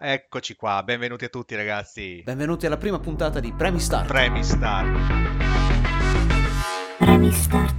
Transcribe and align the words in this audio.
Eccoci 0.00 0.54
qua, 0.54 0.84
benvenuti 0.84 1.24
a 1.24 1.28
tutti 1.28 1.56
ragazzi. 1.56 2.22
Benvenuti 2.24 2.66
alla 2.66 2.76
prima 2.76 3.00
puntata 3.00 3.40
di 3.40 3.52
Premi 3.52 3.80
Start. 3.80 4.06
Premi 4.06 4.44
Start. 4.44 4.96
Premi 6.98 7.32
Start. 7.32 7.77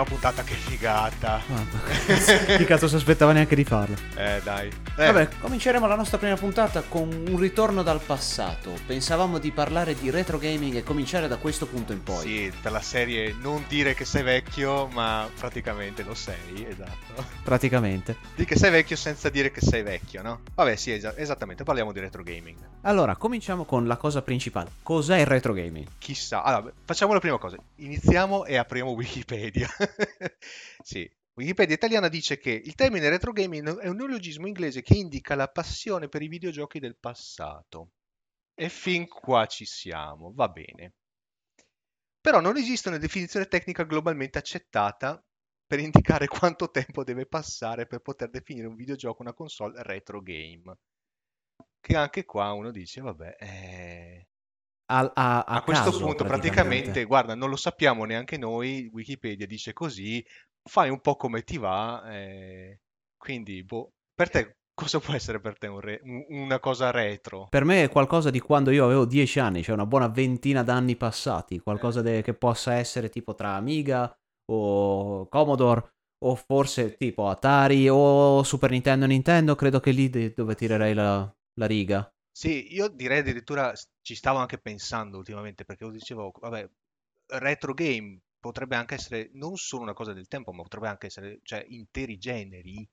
Prima 0.00 0.18
puntata 0.18 0.42
che 0.42 0.54
figata. 0.54 1.42
Guarda, 1.46 2.56
Chi 2.56 2.64
cazzo 2.64 2.88
si 2.88 2.94
aspettava 2.94 3.32
neanche 3.32 3.54
di 3.54 3.64
farlo? 3.64 3.94
Eh 4.16 4.40
dai. 4.42 4.68
Eh, 4.68 5.06
Vabbè, 5.12 5.28
cominceremo 5.40 5.86
la 5.86 5.94
nostra 5.94 6.16
prima 6.16 6.36
puntata 6.36 6.80
con 6.80 7.08
un 7.28 7.38
ritorno 7.38 7.82
dal 7.82 8.00
passato. 8.00 8.72
Pensavamo 8.86 9.36
di 9.38 9.50
parlare 9.52 9.94
di 9.94 10.08
retro 10.08 10.38
gaming 10.38 10.76
e 10.76 10.82
cominciare 10.82 11.28
da 11.28 11.36
questo 11.36 11.66
punto 11.66 11.92
in 11.92 12.02
poi. 12.02 12.18
Sì, 12.26 12.52
per 12.62 12.72
la 12.72 12.80
serie 12.80 13.34
non 13.38 13.64
dire 13.68 13.92
che 13.92 14.06
sei 14.06 14.22
vecchio, 14.22 14.86
ma 14.86 15.28
praticamente 15.38 16.02
lo 16.02 16.14
sei, 16.14 16.66
esatto. 16.66 17.22
Praticamente. 17.42 18.16
Di 18.34 18.46
che 18.46 18.56
sei 18.56 18.70
vecchio 18.70 18.96
senza 18.96 19.28
dire 19.28 19.50
che 19.50 19.60
sei 19.60 19.82
vecchio, 19.82 20.22
no? 20.22 20.40
Vabbè, 20.54 20.76
sì, 20.76 20.92
esa- 20.92 21.14
esattamente, 21.16 21.62
parliamo 21.62 21.92
di 21.92 22.00
retro 22.00 22.22
gaming. 22.22 22.56
Allora, 22.82 23.16
cominciamo 23.16 23.64
con 23.64 23.86
la 23.86 23.96
cosa 23.96 24.22
principale. 24.22 24.70
Cos'è 24.82 25.18
il 25.18 25.26
retro 25.26 25.52
gaming? 25.52 25.86
Chissà. 25.98 26.42
Allora, 26.42 26.72
facciamo 26.86 27.12
la 27.12 27.20
prima 27.20 27.36
cosa. 27.36 27.56
Iniziamo 27.76 28.46
e 28.46 28.56
apriamo 28.56 28.92
Wikipedia. 28.92 29.68
sì. 30.82 31.10
Wikipedia 31.34 31.74
italiana 31.74 32.08
dice 32.08 32.38
che 32.38 32.50
il 32.50 32.74
termine 32.74 33.08
retro 33.08 33.32
gaming 33.32 33.78
è 33.78 33.88
un 33.88 33.96
neologismo 33.96 34.46
inglese 34.46 34.82
che 34.82 34.94
indica 34.94 35.34
la 35.34 35.48
passione 35.48 36.08
per 36.08 36.22
i 36.22 36.28
videogiochi 36.28 36.78
del 36.80 36.96
passato. 36.96 37.92
E 38.54 38.68
fin 38.68 39.08
qua 39.08 39.46
ci 39.46 39.64
siamo, 39.64 40.32
va 40.34 40.48
bene. 40.48 40.94
Però 42.20 42.40
non 42.40 42.58
esiste 42.58 42.88
una 42.88 42.98
definizione 42.98 43.46
tecnica 43.46 43.84
globalmente 43.84 44.36
accettata 44.36 45.22
per 45.66 45.78
indicare 45.78 46.26
quanto 46.28 46.70
tempo 46.70 47.04
deve 47.04 47.26
passare 47.26 47.86
per 47.86 48.00
poter 48.00 48.28
definire 48.28 48.66
un 48.66 48.74
videogioco 48.74 49.22
una 49.22 49.32
console 49.32 49.82
retro 49.82 50.20
game. 50.20 50.76
Che 51.80 51.96
anche 51.96 52.24
qua 52.26 52.52
uno 52.52 52.70
dice, 52.70 53.00
vabbè, 53.00 53.36
eh, 53.38 54.28
A, 54.92 55.12
a- 55.14 55.44
a 55.44 55.44
a 55.52 55.62
questo 55.62 55.90
caso, 55.90 56.04
punto 56.04 56.24
praticamente, 56.24 57.04
guarda, 57.04 57.34
non 57.34 57.48
lo 57.48 57.56
sappiamo 57.56 58.04
neanche 58.04 58.36
noi, 58.36 58.88
Wikipedia 58.92 59.46
dice 59.46 59.72
così, 59.72 60.24
fai 60.62 60.90
un 60.90 61.00
po' 61.00 61.14
come 61.16 61.42
ti 61.42 61.58
va, 61.58 62.02
eh, 62.12 62.80
quindi, 63.16 63.62
boh, 63.64 63.92
per 64.14 64.30
te 64.30 64.56
cosa 64.74 64.98
può 64.98 65.14
essere 65.14 65.40
per 65.40 65.58
te 65.58 65.66
un 65.68 65.80
re- 65.80 66.00
un- 66.02 66.24
una 66.28 66.58
cosa 66.58 66.90
retro? 66.90 67.46
Per 67.48 67.64
me 67.64 67.84
è 67.84 67.88
qualcosa 67.88 68.30
di 68.30 68.40
quando 68.40 68.70
io 68.70 68.84
avevo 68.84 69.04
10 69.04 69.38
anni, 69.38 69.62
cioè 69.62 69.74
una 69.74 69.86
buona 69.86 70.08
ventina 70.08 70.62
d'anni 70.62 70.96
passati, 70.96 71.60
qualcosa 71.60 72.02
de- 72.02 72.22
che 72.22 72.34
possa 72.34 72.74
essere 72.74 73.08
tipo 73.08 73.34
tra 73.34 73.54
Amiga 73.54 74.12
o 74.50 75.28
Commodore 75.28 75.92
o 76.24 76.34
forse 76.34 76.96
tipo 76.96 77.28
Atari 77.28 77.88
o 77.88 78.42
Super 78.42 78.70
Nintendo 78.70 79.06
Nintendo, 79.06 79.54
credo 79.54 79.80
che 79.80 79.90
lì 79.92 80.10
de- 80.10 80.32
dove 80.34 80.54
tirerei 80.54 80.94
la, 80.94 81.32
la 81.54 81.66
riga. 81.66 82.12
Sì, 82.40 82.72
io 82.72 82.88
direi 82.88 83.18
addirittura 83.18 83.70
ci 84.00 84.14
stavo 84.14 84.38
anche 84.38 84.56
pensando 84.56 85.18
ultimamente 85.18 85.66
perché 85.66 85.84
io 85.84 85.90
dicevo, 85.90 86.32
vabbè, 86.40 86.70
retro 87.38 87.74
game 87.74 88.18
potrebbe 88.40 88.76
anche 88.76 88.94
essere 88.94 89.28
non 89.34 89.56
solo 89.58 89.82
una 89.82 89.92
cosa 89.92 90.14
del 90.14 90.26
tempo, 90.26 90.50
ma 90.50 90.62
potrebbe 90.62 90.88
anche 90.88 91.08
essere, 91.08 91.40
cioè, 91.42 91.62
interi 91.68 92.16
generi 92.16 92.88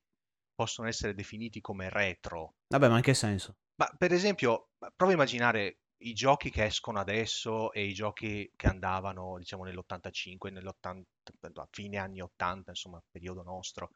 possono 0.54 0.90
essere 0.90 1.14
definiti 1.14 1.62
come 1.62 1.88
retro. 1.90 2.56
Vabbè, 2.68 2.90
ma 2.90 2.98
in 2.98 3.02
che 3.02 3.14
senso? 3.14 3.56
Ma 3.76 3.90
per 3.98 4.12
esempio, 4.12 4.72
prova 4.94 5.14
a 5.14 5.16
immaginare 5.16 5.78
i 6.00 6.12
giochi 6.12 6.50
che 6.50 6.66
escono 6.66 7.00
adesso 7.00 7.72
e 7.72 7.86
i 7.86 7.94
giochi 7.94 8.52
che 8.54 8.68
andavano, 8.68 9.38
diciamo, 9.38 9.64
nell'85, 9.64 10.52
nell'80, 10.52 11.62
a 11.62 11.68
fine 11.72 11.96
anni 12.00 12.20
80, 12.20 12.72
insomma, 12.72 13.02
periodo 13.10 13.44
nostro. 13.44 13.92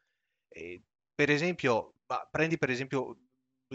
E, 0.47 0.81
per 1.13 1.29
esempio, 1.29 1.95
ma 2.07 2.25
prendi 2.31 2.57
per 2.57 2.69
esempio 2.69 3.17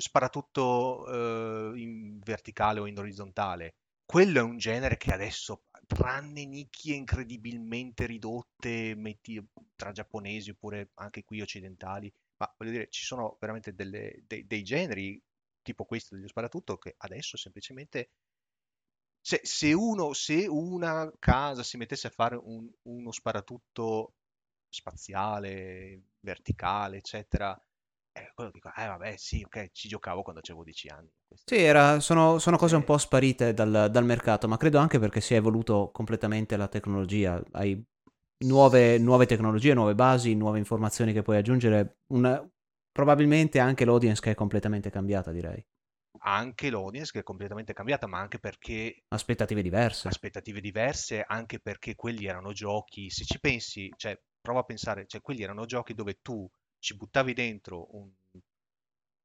sparatutto 0.00 1.72
eh, 1.74 1.80
in 1.80 2.18
verticale 2.20 2.80
o 2.80 2.86
in 2.86 2.98
orizzontale. 2.98 3.74
Quello 4.04 4.38
è 4.38 4.42
un 4.42 4.56
genere 4.58 4.96
che 4.96 5.12
adesso, 5.12 5.64
tranne 5.86 6.44
nicchie 6.46 6.94
incredibilmente 6.94 8.06
ridotte, 8.06 8.94
metti 8.94 9.44
tra 9.74 9.92
giapponesi 9.92 10.50
oppure 10.50 10.90
anche 10.94 11.24
qui 11.24 11.40
occidentali, 11.40 12.12
ma 12.38 12.52
voglio 12.56 12.70
dire, 12.72 12.88
ci 12.90 13.04
sono 13.04 13.36
veramente 13.40 13.74
delle- 13.74 14.22
dei, 14.26 14.46
dei 14.46 14.62
generi 14.62 15.20
tipo 15.62 15.84
questo 15.84 16.14
dello 16.14 16.28
sparatutto 16.28 16.76
che 16.78 16.94
adesso 16.98 17.36
semplicemente 17.36 18.10
se, 19.20 19.40
se 19.42 19.72
uno, 19.72 20.12
se 20.12 20.46
una 20.46 21.12
casa 21.18 21.62
si 21.62 21.76
mettesse 21.76 22.06
a 22.06 22.10
fare 22.10 22.36
un- 22.36 22.70
uno 22.82 23.10
sparatutto 23.12 24.14
spaziale, 24.68 26.02
verticale, 26.20 26.98
eccetera, 26.98 27.58
eh, 28.16 28.32
quello 28.34 28.50
dico, 28.50 28.70
eh 28.74 28.86
vabbè, 28.86 29.16
sì, 29.16 29.42
ok, 29.44 29.70
ci 29.72 29.88
giocavo 29.88 30.22
quando 30.22 30.40
avevo 30.44 30.64
10 30.64 30.88
anni. 30.88 31.10
Sì, 31.48 31.56
era- 31.56 32.00
sono, 32.00 32.38
sono 32.38 32.56
cose 32.56 32.74
un 32.76 32.82
Eh, 32.82 32.84
po' 32.84 32.98
sparite 32.98 33.54
dal, 33.54 33.88
dal 33.90 34.04
mercato, 34.04 34.48
ma 34.48 34.56
credo 34.56 34.78
anche 34.78 34.98
perché 34.98 35.20
si 35.20 35.34
è 35.34 35.36
evoluto 35.36 35.90
completamente 35.92 36.56
la 36.56 36.66
tecnologia. 36.66 37.40
Hai 37.52 37.80
nuove, 38.44 38.98
nuove 38.98 39.26
tecnologie, 39.26 39.72
nuove 39.74 39.94
basi, 39.94 40.34
nuove 40.34 40.58
informazioni 40.58 41.12
che 41.12 41.22
puoi 41.22 41.36
aggiungere. 41.36 41.98
Una- 42.08 42.44
probabilmente 42.90 43.60
anche 43.60 43.84
l'audience 43.84 44.20
che 44.20 44.32
è 44.32 44.34
completamente 44.34 44.90
cambiata, 44.90 45.30
direi. 45.30 45.64
anche 46.24 46.68
l'audience 46.70 47.10
che 47.12 47.20
è 47.20 47.22
completamente 47.22 47.72
cambiata, 47.72 48.06
ma 48.06 48.18
anche 48.18 48.38
perché 48.38 49.02
Aspettative 49.10 49.62
diverse. 49.64 50.08
aspettative 50.08 50.60
diverse, 50.60 51.22
anche 51.26 51.58
perché 51.60 51.94
quelli 51.94 52.26
erano 52.26 52.52
giochi, 52.52 53.10
se 53.10 53.24
ci 53.24 53.40
pensi, 53.40 53.90
cioè, 53.96 54.18
prova 54.40 54.60
a 54.60 54.64
pensare, 54.64 55.06
cioè, 55.06 55.20
quelli 55.20 55.42
erano 55.42 55.64
giochi 55.66 55.94
dove 55.94 56.18
tu 56.22 56.48
ci 56.78 56.96
buttavi 56.96 57.32
dentro 57.34 57.94
un, 57.96 58.10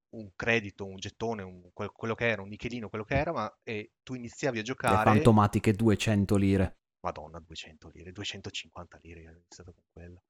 un 0.10 0.32
credito, 0.36 0.86
un 0.86 0.98
gettone, 0.98 1.42
un- 1.42 1.70
quel- 1.74 1.92
quello 1.92 2.16
che 2.16 2.28
era, 2.28 2.42
un 2.42 2.50
nichelino, 2.50 2.90
quello 2.90 3.04
che 3.04 3.16
era, 3.16 3.32
ma 3.32 3.60
e 3.64 3.94
tu 4.04 4.14
iniziavi 4.14 4.60
a 4.60 4.62
Le 4.62 4.68
giocare, 4.68 4.98
fantomatiche 4.98 5.74
200 5.74 6.36
lire. 6.36 6.78
Madonna, 7.02 7.40
200 7.40 7.90
lire, 7.90 8.12
250 8.12 8.98
lire, 9.02 9.28
ho 9.28 9.32
iniziato 9.32 9.72
con 9.74 9.84
quello. 9.92 10.24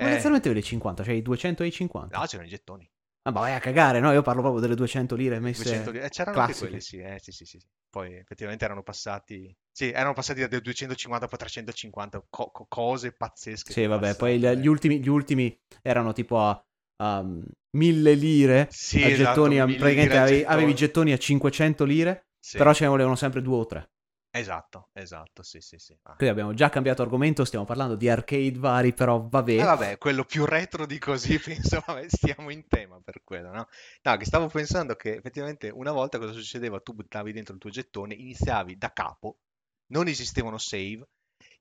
Ma 0.00 0.08
Eh, 0.08 0.10
inizialmente 0.10 0.52
le 0.52 0.62
50, 0.62 1.02
cioè 1.02 1.14
i 1.14 1.22
200 1.22 1.62
e 1.62 1.68
i 1.68 1.72
50. 1.72 2.18
no, 2.18 2.26
c'erano 2.26 2.46
i 2.46 2.50
gettoni. 2.50 2.88
Ma 3.24 3.30
vai 3.32 3.54
a 3.54 3.58
cagare, 3.60 3.98
no? 4.00 4.12
Io 4.12 4.22
parlo 4.22 4.42
proprio 4.42 4.60
delle 4.60 4.74
200 4.76 5.14
lire 5.16 5.38
messe 5.40 5.70
200 5.70 5.90
lire. 5.90 6.04
Eh, 6.06 6.08
c'erano 6.10 6.36
anche 6.38 6.54
classiche. 6.54 6.54
quelli, 6.54 6.80
sì, 6.80 6.98
eh, 6.98 7.18
sì, 7.20 7.32
sì, 7.32 7.44
sì. 7.44 7.58
Poi 7.90 8.14
effettivamente 8.16 8.64
erano 8.64 8.82
passati, 8.82 9.54
sì, 9.70 9.90
erano 9.90 10.12
passati 10.14 10.40
da 10.46 10.60
250 10.60 11.26
a 11.26 11.36
350, 11.36 12.22
co- 12.30 12.50
co- 12.50 12.66
cose 12.68 13.12
pazzesche 13.12 13.74
Sì, 13.74 13.86
vabbè, 13.86 14.16
poi 14.16 14.38
passavano, 14.38 14.38
gli, 14.38 14.46
eh. 14.46 14.56
gli 14.56 14.66
ultimi, 14.66 15.00
gli 15.00 15.08
ultimi 15.08 15.56
erano 15.82 16.12
tipo 16.12 16.38
a, 16.40 16.62
a 16.96 17.24
mille 17.76 18.14
lire 18.14 18.76
Sì, 18.76 19.04
a 19.04 19.10
esatto, 19.10 19.54
gettoni, 19.54 19.58
a- 19.58 19.66
1000 19.66 19.74
praticamente 19.74 20.18
lire 20.18 20.18
avevi, 20.18 20.44
gettoni. 20.44 20.44
avevi 20.44 20.74
gettoni 20.74 21.12
a 21.12 21.16
500 21.18 21.84
lire, 21.84 22.26
Sì, 22.40 22.58
però 22.58 22.74
ce 22.74 22.84
ne 22.84 22.90
volevano 22.90 23.16
sempre 23.16 23.40
due 23.40 23.56
o 23.56 23.66
tre. 23.66 23.90
Esatto, 24.32 24.88
esatto, 24.92 25.42
sì, 25.42 25.60
sì, 25.60 25.78
sì. 25.78 25.96
Ah. 26.02 26.16
Qui 26.16 26.28
abbiamo 26.28 26.54
già 26.54 26.68
cambiato 26.68 27.02
argomento, 27.02 27.44
stiamo 27.44 27.64
parlando 27.64 27.94
di 27.94 28.08
arcade 28.08 28.58
vari, 28.58 28.92
però 28.92 29.26
vabbè. 29.28 29.52
Eh, 29.52 29.64
vabbè, 29.64 29.98
quello 29.98 30.24
più 30.24 30.44
retro 30.44 30.86
di 30.86 30.98
così, 30.98 31.38
penso, 31.40 31.82
vabbè, 31.86 32.06
stiamo 32.08 32.50
in 32.50 32.66
tema 32.66 33.00
per 33.00 33.22
quello, 33.22 33.52
no? 33.52 33.68
No, 34.02 34.16
che 34.16 34.24
stavo 34.24 34.48
pensando 34.48 34.96
che 34.96 35.16
effettivamente 35.16 35.68
una 35.68 35.92
volta 35.92 36.18
cosa 36.18 36.32
succedeva? 36.32 36.80
Tu 36.80 36.94
buttavi 36.94 37.32
dentro 37.32 37.54
il 37.54 37.60
tuo 37.60 37.70
gettone, 37.70 38.14
iniziavi 38.14 38.76
da 38.76 38.92
capo, 38.92 39.38
non 39.92 40.08
esistevano 40.08 40.58
save, 40.58 41.06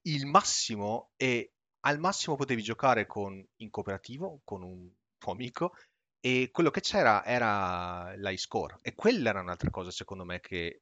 il 0.03 0.25
massimo 0.25 1.11
e 1.17 1.53
al 1.81 1.99
massimo 1.99 2.35
potevi 2.35 2.61
giocare 2.61 3.05
con, 3.05 3.43
in 3.57 3.69
cooperativo 3.69 4.41
con 4.43 4.63
un 4.63 4.89
tuo 5.17 5.31
amico 5.31 5.73
e 6.19 6.49
quello 6.51 6.69
che 6.69 6.81
c'era 6.81 7.25
era 7.25 8.13
l'high 8.15 8.37
score 8.37 8.77
e 8.81 8.93
quella 8.93 9.29
era 9.29 9.41
un'altra 9.41 9.69
cosa 9.71 9.89
secondo 9.89 10.23
me 10.23 10.39
che 10.39 10.81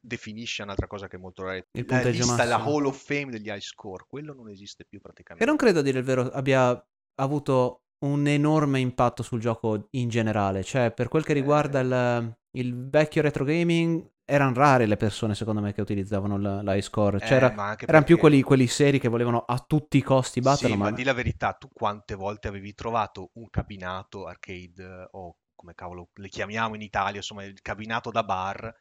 definisce 0.00 0.62
un'altra 0.62 0.86
cosa 0.86 1.08
che 1.08 1.16
è 1.16 1.18
molto 1.20 1.44
retro. 1.44 1.68
Il 1.72 1.84
La 1.86 1.86
punteggio 1.86 2.24
lista, 2.24 2.44
la 2.44 2.58
massimo. 2.58 2.64
Hall 2.64 2.86
of 2.86 3.02
Fame 3.04 3.30
degli 3.30 3.48
high 3.48 3.60
score, 3.60 4.04
quello 4.08 4.34
non 4.34 4.48
esiste 4.48 4.84
più 4.84 5.00
E 5.36 5.44
praticamente. 5.44 5.46
non 5.46 5.56
credo 5.56 5.80
a 5.80 5.82
dire 5.82 5.98
il 5.98 6.04
vero 6.04 6.22
abbia 6.30 6.80
avuto 7.16 7.82
un 8.04 8.26
enorme 8.26 8.80
impatto 8.80 9.22
sul 9.22 9.40
gioco 9.40 9.88
in 9.92 10.08
generale, 10.08 10.62
cioè 10.62 10.92
per 10.92 11.08
quel 11.08 11.24
che 11.24 11.32
riguarda 11.32 11.80
Eh, 11.80 11.82
il, 11.82 12.36
il 12.52 12.88
vecchio 12.88 13.22
retro 13.22 13.44
gaming, 13.44 14.12
erano 14.24 14.54
rare 14.54 14.86
le 14.86 14.96
persone 14.96 15.34
secondo 15.34 15.60
me 15.60 15.72
che 15.72 15.80
utilizzavano 15.80 16.36
l'high 16.62 16.80
score, 16.82 17.20
c'era, 17.20 17.52
eh, 17.52 17.54
anche 17.56 17.86
erano 17.86 18.04
più 18.04 18.16
perché... 18.16 18.18
quelli, 18.18 18.42
quelli 18.42 18.66
seri 18.66 18.98
che 19.00 19.08
volevano 19.08 19.40
a 19.40 19.58
tutti 19.66 19.96
i 19.96 20.02
costi 20.02 20.40
batterlo, 20.40 20.76
Sì, 20.76 20.76
ma 20.76 20.88
ma 20.88 20.90
di 20.90 21.02
la 21.04 21.12
verità, 21.12 21.52
tu 21.54 21.68
quante 21.72 22.14
volte 22.14 22.48
avevi 22.48 22.74
trovato 22.74 23.30
un 23.34 23.48
cabinato 23.50 24.26
arcade 24.26 24.82
eh, 24.84 25.08
o 25.12 25.36
come 25.54 25.74
cavolo 25.74 26.10
le 26.14 26.28
chiamiamo 26.28 26.74
in 26.74 26.82
Italia, 26.82 27.16
insomma, 27.16 27.44
il 27.44 27.60
cabinato 27.62 28.10
da 28.10 28.22
bar 28.24 28.72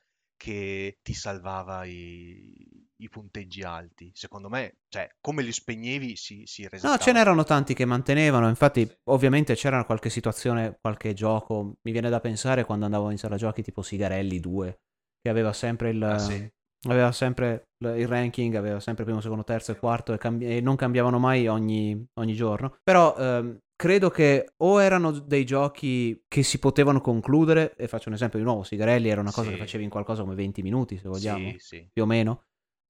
che 0.43 0.97
ti 1.01 1.13
salvava 1.13 1.85
i, 1.85 2.53
i 2.97 3.09
punteggi 3.09 3.63
alti? 3.63 4.11
Secondo 4.13 4.49
me, 4.49 4.77
cioè, 4.89 5.09
come 5.21 5.41
li 5.41 5.51
spegnevi 5.51 6.15
si, 6.15 6.43
si 6.45 6.67
No, 6.83 6.97
resettava 6.97 6.97
ce 6.97 7.13
n'erano 7.13 7.43
tanti 7.45 7.73
che 7.73 7.85
mantenevano, 7.85 8.49
infatti 8.49 8.85
ovviamente 9.05 9.55
c'era 9.55 9.85
qualche 9.85 10.09
situazione, 10.09 10.77
qualche 10.81 11.13
gioco, 11.13 11.75
mi 11.81 11.91
viene 11.93 12.09
da 12.09 12.19
pensare 12.19 12.65
quando 12.65 12.83
andavo 12.83 13.09
in 13.09 13.17
sala 13.17 13.37
giochi 13.37 13.63
tipo 13.63 13.81
Sigarelli 13.81 14.41
2, 14.41 14.79
che 15.21 15.29
aveva 15.29 15.53
sempre 15.53 15.91
il, 15.91 16.01
Ah, 16.01 16.17
sì. 16.19 16.49
aveva 16.89 17.13
sempre 17.13 17.69
il 17.85 18.05
ranking, 18.07 18.55
aveva 18.55 18.81
sempre 18.81 19.05
primo, 19.05 19.21
secondo, 19.21 19.45
terzo 19.45 19.71
e 19.71 19.77
quarto 19.77 20.11
e, 20.11 20.17
cambi- 20.17 20.45
e 20.45 20.59
non 20.59 20.75
cambiavano 20.75 21.19
mai 21.19 21.47
ogni, 21.47 22.05
ogni 22.19 22.33
giorno. 22.33 22.75
Però 22.83 23.15
ehm, 23.15 23.59
credo 23.75 24.09
che 24.09 24.53
o 24.57 24.81
erano 24.81 25.11
dei 25.11 25.45
giochi 25.45 26.23
che 26.27 26.43
si 26.43 26.59
potevano 26.59 27.01
concludere, 27.01 27.75
e 27.75 27.87
faccio 27.87 28.09
un 28.09 28.15
esempio 28.15 28.39
di 28.39 28.45
nuovo, 28.45 28.63
Sigarelli 28.63 29.09
era 29.09 29.21
una 29.21 29.31
cosa 29.31 29.47
Sì. 29.49 29.53
che 29.55 29.59
facevi 29.61 29.83
in 29.83 29.89
qualcosa 29.89 30.21
come 30.21 30.35
20 30.35 30.61
minuti, 30.61 30.97
se 30.97 31.07
vogliamo, 31.07 31.49
Sì, 31.51 31.55
sì. 31.59 31.89
più 31.91 32.03
o 32.03 32.05
meno. 32.05 32.43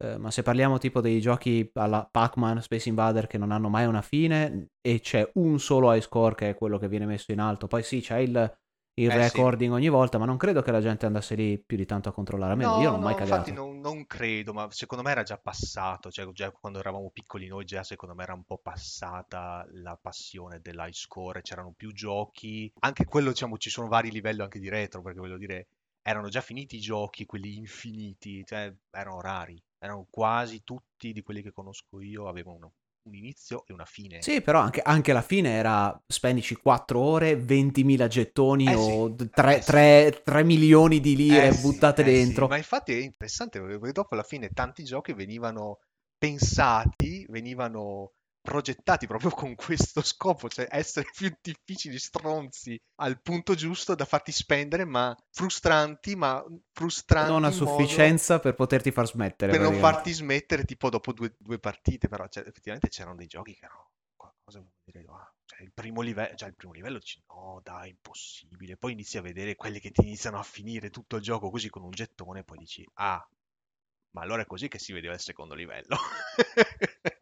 Eh, 0.03 0.17
ma 0.17 0.31
se 0.31 0.41
parliamo 0.41 0.79
tipo 0.79 1.01
dei 1.01 1.21
giochi 1.21 1.69
alla 1.75 2.07
Pac-Man, 2.09 2.61
Space 2.61 2.89
Invader 2.89 3.27
che 3.27 3.37
non 3.37 3.51
hanno 3.51 3.69
mai 3.69 3.85
una 3.85 4.01
fine 4.01 4.69
e 4.81 4.99
c'è 4.99 5.29
un 5.35 5.59
solo 5.59 5.93
high 5.93 6.01
score 6.01 6.35
che 6.35 6.49
è 6.49 6.55
quello 6.55 6.77
che 6.77 6.87
viene 6.89 7.05
messo 7.05 7.31
in 7.31 7.39
alto, 7.39 7.67
poi 7.67 7.83
sì, 7.83 8.01
c'è 8.01 8.17
il, 8.17 8.57
il 8.95 9.09
Eh, 9.09 9.11
sì. 9.11 9.17
recording 9.17 9.71
ogni 9.73 9.89
volta, 9.89 10.17
ma 10.17 10.25
non 10.25 10.37
credo 10.37 10.61
che 10.61 10.71
la 10.71 10.81
gente 10.81 11.05
andasse 11.05 11.35
lì 11.35 11.59
più 11.59 11.77
di 11.77 11.85
tanto 11.85 12.09
a 12.09 12.11
controllare. 12.13 12.51
Almeno 12.53 12.79
io 12.81 12.91
non 12.91 12.99
ho 12.99 13.03
mai 13.03 13.15
cagato. 13.15 13.33
infatti 13.35 13.51
non, 13.51 13.79
non 13.79 14.05
credo, 14.05 14.53
ma 14.53 14.67
secondo 14.71 15.03
me 15.03 15.11
era 15.11 15.23
già 15.23 15.37
passato, 15.37 16.11
cioè 16.11 16.29
già 16.31 16.51
quando 16.51 16.79
eravamo 16.79 17.09
piccoli 17.11 17.47
noi 17.47 17.65
già 17.65 17.83
secondo 17.83 18.15
me 18.15 18.23
era 18.23 18.33
un 18.33 18.43
po' 18.43 18.57
passata 18.57 19.65
la 19.73 19.97
passione 20.01 20.59
dell'high 20.61 20.93
score, 20.93 21.41
c'erano 21.41 21.73
più 21.75 21.91
giochi, 21.91 22.71
anche 22.79 23.05
quello 23.05 23.29
diciamo 23.29 23.57
ci 23.57 23.69
sono 23.69 23.87
vari 23.87 24.11
livelli 24.11 24.41
anche 24.41 24.59
di 24.59 24.69
retro, 24.69 25.01
perché 25.01 25.19
voglio 25.19 25.37
dire, 25.37 25.67
erano 26.01 26.29
già 26.29 26.41
finiti 26.41 26.75
i 26.77 26.79
giochi, 26.79 27.25
quelli 27.25 27.55
infiniti, 27.57 28.43
cioè 28.45 28.73
erano 28.91 29.21
rari, 29.21 29.61
erano 29.79 30.07
quasi 30.09 30.63
tutti 30.63 31.11
di 31.13 31.21
quelli 31.23 31.41
che 31.41 31.51
conosco 31.51 31.99
io 32.01 32.27
avevano 32.27 32.73
un 33.03 33.15
inizio 33.15 33.65
e 33.65 33.73
una 33.73 33.85
fine. 33.85 34.17
Sì, 34.17 34.41
però 34.41 34.59
anche, 34.59 34.81
anche 34.81 35.11
la 35.11 35.21
fine 35.21 35.49
era 35.51 36.01
spendici 36.07 36.55
4 36.55 36.99
ore, 36.99 37.35
20.000 37.35 38.07
gettoni 38.07 38.73
Eh 38.73 38.75
o 38.75 39.13
sì, 39.15 39.19
3, 39.33 39.57
eh 39.57 39.61
sì. 39.61 39.85
milioni 40.43 41.01
di 41.01 41.15
lire 41.15 41.49
Eh 41.49 41.53
buttate 41.53 42.03
eh 42.05 42.13
sì, 42.13 42.45
dentro. 42.45 42.45
ma 42.45 42.57
infatti 42.57 42.93
è 42.93 42.97
interessante 43.01 43.61
perché 43.61 43.91
dopo 43.91 44.13
alla 44.13 44.23
fine 44.23 44.49
tanti 44.49 44.83
giochi 44.83 45.13
venivano 45.13 45.79
pensati, 46.17 47.25
venivano 47.29 48.13
progettati 48.43 49.07
proprio 49.07 49.31
con 49.31 49.55
questo 49.55 50.01
scopo, 50.01 50.49
cioè 50.49 50.67
essere 50.69 51.07
più 51.15 51.33
difficili, 51.41 51.97
stronzi, 51.97 52.79
al 52.95 53.21
punto 53.21 53.55
giusto 53.55 53.95
da 53.95 54.03
farti 54.03 54.33
spendere, 54.33 54.83
ma 54.83 55.15
frustranti, 55.31 56.15
ma 56.17 56.43
frustranti 56.73 57.31
Non 57.31 57.45
a 57.45 57.51
sufficienza 57.51 58.39
per 58.39 58.53
poterti 58.53 58.91
far 58.91 59.07
smettere. 59.07 59.51
per 59.51 59.61
non 59.61 59.75
farti 59.75 60.11
smettere 60.11 60.65
tipo 60.65 60.89
dopo 60.89 61.13
due, 61.13 61.33
due 61.39 61.57
partite, 61.57 62.09
però 62.09 62.27
cioè, 62.27 62.43
effettivamente 62.45 62.89
c'erano 62.89 63.15
dei 63.15 63.27
giochi 63.27 63.53
che 63.53 63.63
erano 63.63 63.91
qualcosa 64.17 64.61
dire, 64.83 65.05
ah, 65.07 65.33
cioè, 65.45 65.61
il 65.61 65.71
primo 65.73 66.01
livello, 66.01 66.35
cioè 66.35 66.49
il 66.49 66.55
primo 66.55 66.73
livello 66.73 66.99
dici 66.99 67.23
no 67.29 67.61
dai, 67.63 67.91
impossibile, 67.91 68.75
poi 68.75 68.91
inizi 68.91 69.17
a 69.17 69.21
vedere 69.21 69.55
quelli 69.55 69.79
che 69.79 69.91
ti 69.91 70.01
iniziano 70.01 70.37
a 70.37 70.43
finire 70.43 70.89
tutto 70.89 71.15
il 71.15 71.21
gioco 71.21 71.49
così 71.49 71.69
con 71.69 71.83
un 71.83 71.91
gettone, 71.91 72.43
poi 72.43 72.57
dici 72.57 72.85
ah, 72.95 73.25
ma 74.11 74.21
allora 74.21 74.41
è 74.41 74.45
così 74.45 74.67
che 74.67 74.79
si 74.79 74.91
vedeva 74.91 75.13
il 75.13 75.21
secondo 75.21 75.55
livello. 75.55 75.97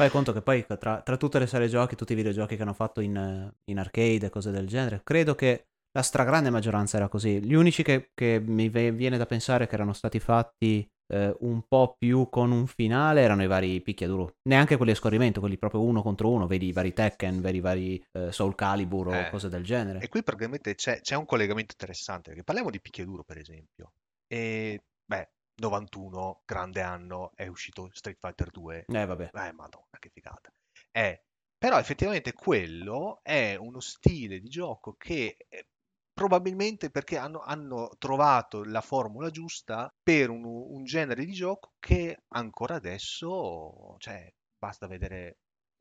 Fai 0.00 0.08
conto 0.08 0.32
che 0.32 0.40
poi 0.40 0.64
tra, 0.66 1.02
tra 1.02 1.16
tutte 1.18 1.38
le 1.38 1.46
serie 1.46 1.68
giochi, 1.68 1.94
tutti 1.94 2.14
i 2.14 2.16
videogiochi 2.16 2.56
che 2.56 2.62
hanno 2.62 2.72
fatto 2.72 3.02
in, 3.02 3.52
in 3.64 3.78
arcade 3.78 4.24
e 4.24 4.30
cose 4.30 4.50
del 4.50 4.66
genere, 4.66 5.02
credo 5.04 5.34
che 5.34 5.66
la 5.92 6.00
stragrande 6.00 6.48
maggioranza 6.48 6.96
era 6.96 7.08
così. 7.08 7.44
Gli 7.44 7.52
unici 7.52 7.82
che, 7.82 8.08
che 8.14 8.40
mi 8.42 8.70
ve- 8.70 8.92
viene 8.92 9.18
da 9.18 9.26
pensare 9.26 9.66
che 9.66 9.74
erano 9.74 9.92
stati 9.92 10.18
fatti 10.18 10.88
eh, 11.12 11.36
un 11.40 11.64
po' 11.68 11.96
più 11.98 12.30
con 12.30 12.50
un 12.50 12.66
finale 12.66 13.20
erano 13.20 13.42
i 13.42 13.46
vari 13.46 13.82
picchiaduro. 13.82 14.36
Neanche 14.48 14.78
quelli 14.78 14.92
a 14.92 14.94
scorrimento, 14.94 15.38
quelli 15.38 15.58
proprio 15.58 15.82
uno 15.82 16.00
contro 16.00 16.30
uno, 16.30 16.46
vedi 16.46 16.68
i 16.68 16.72
vari 16.72 16.94
Tekken, 16.94 17.42
vedi 17.42 17.58
i 17.58 17.60
vari 17.60 18.02
eh, 18.12 18.32
Soul 18.32 18.54
Calibur 18.54 19.08
o 19.08 19.12
Eh, 19.12 19.28
cose 19.28 19.50
del 19.50 19.64
genere. 19.64 19.98
E 19.98 20.08
qui 20.08 20.22
praticamente 20.22 20.74
c'è, 20.76 21.02
c'è 21.02 21.14
un 21.14 21.26
collegamento 21.26 21.72
interessante, 21.72 22.30
perché 22.30 22.42
parliamo 22.42 22.70
di 22.70 22.80
picchiaduro, 22.80 23.22
per 23.22 23.36
esempio. 23.36 23.92
E, 24.28 24.82
beh, 25.04 25.28
91, 25.56 26.42
grande 26.44 26.80
anno, 26.80 27.32
è 27.34 27.46
uscito 27.46 27.88
Street 27.92 28.18
Fighter 28.18 28.50
2. 28.50 28.84
Eh 28.86 29.04
vabbè. 29.04 29.30
Eh, 29.32 29.52
madonna, 29.52 29.98
che 29.98 30.10
figata. 30.10 30.52
Eh, 30.90 31.22
però 31.58 31.78
effettivamente 31.78 32.32
quello 32.32 33.20
è 33.22 33.54
uno 33.54 33.80
stile 33.80 34.40
di 34.40 34.48
gioco 34.48 34.94
che 34.96 35.36
eh, 35.48 35.66
probabilmente 36.12 36.90
perché 36.90 37.18
hanno, 37.18 37.40
hanno 37.40 37.90
trovato 37.98 38.64
la 38.64 38.80
formula 38.80 39.30
giusta 39.30 39.92
per 40.02 40.30
un, 40.30 40.44
un 40.44 40.84
genere 40.84 41.24
di 41.24 41.32
gioco 41.32 41.72
che 41.78 42.24
ancora 42.28 42.76
adesso, 42.76 43.96
cioè, 43.98 44.32
basta 44.58 44.86
vedere 44.86 45.38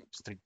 Street, 0.10 0.40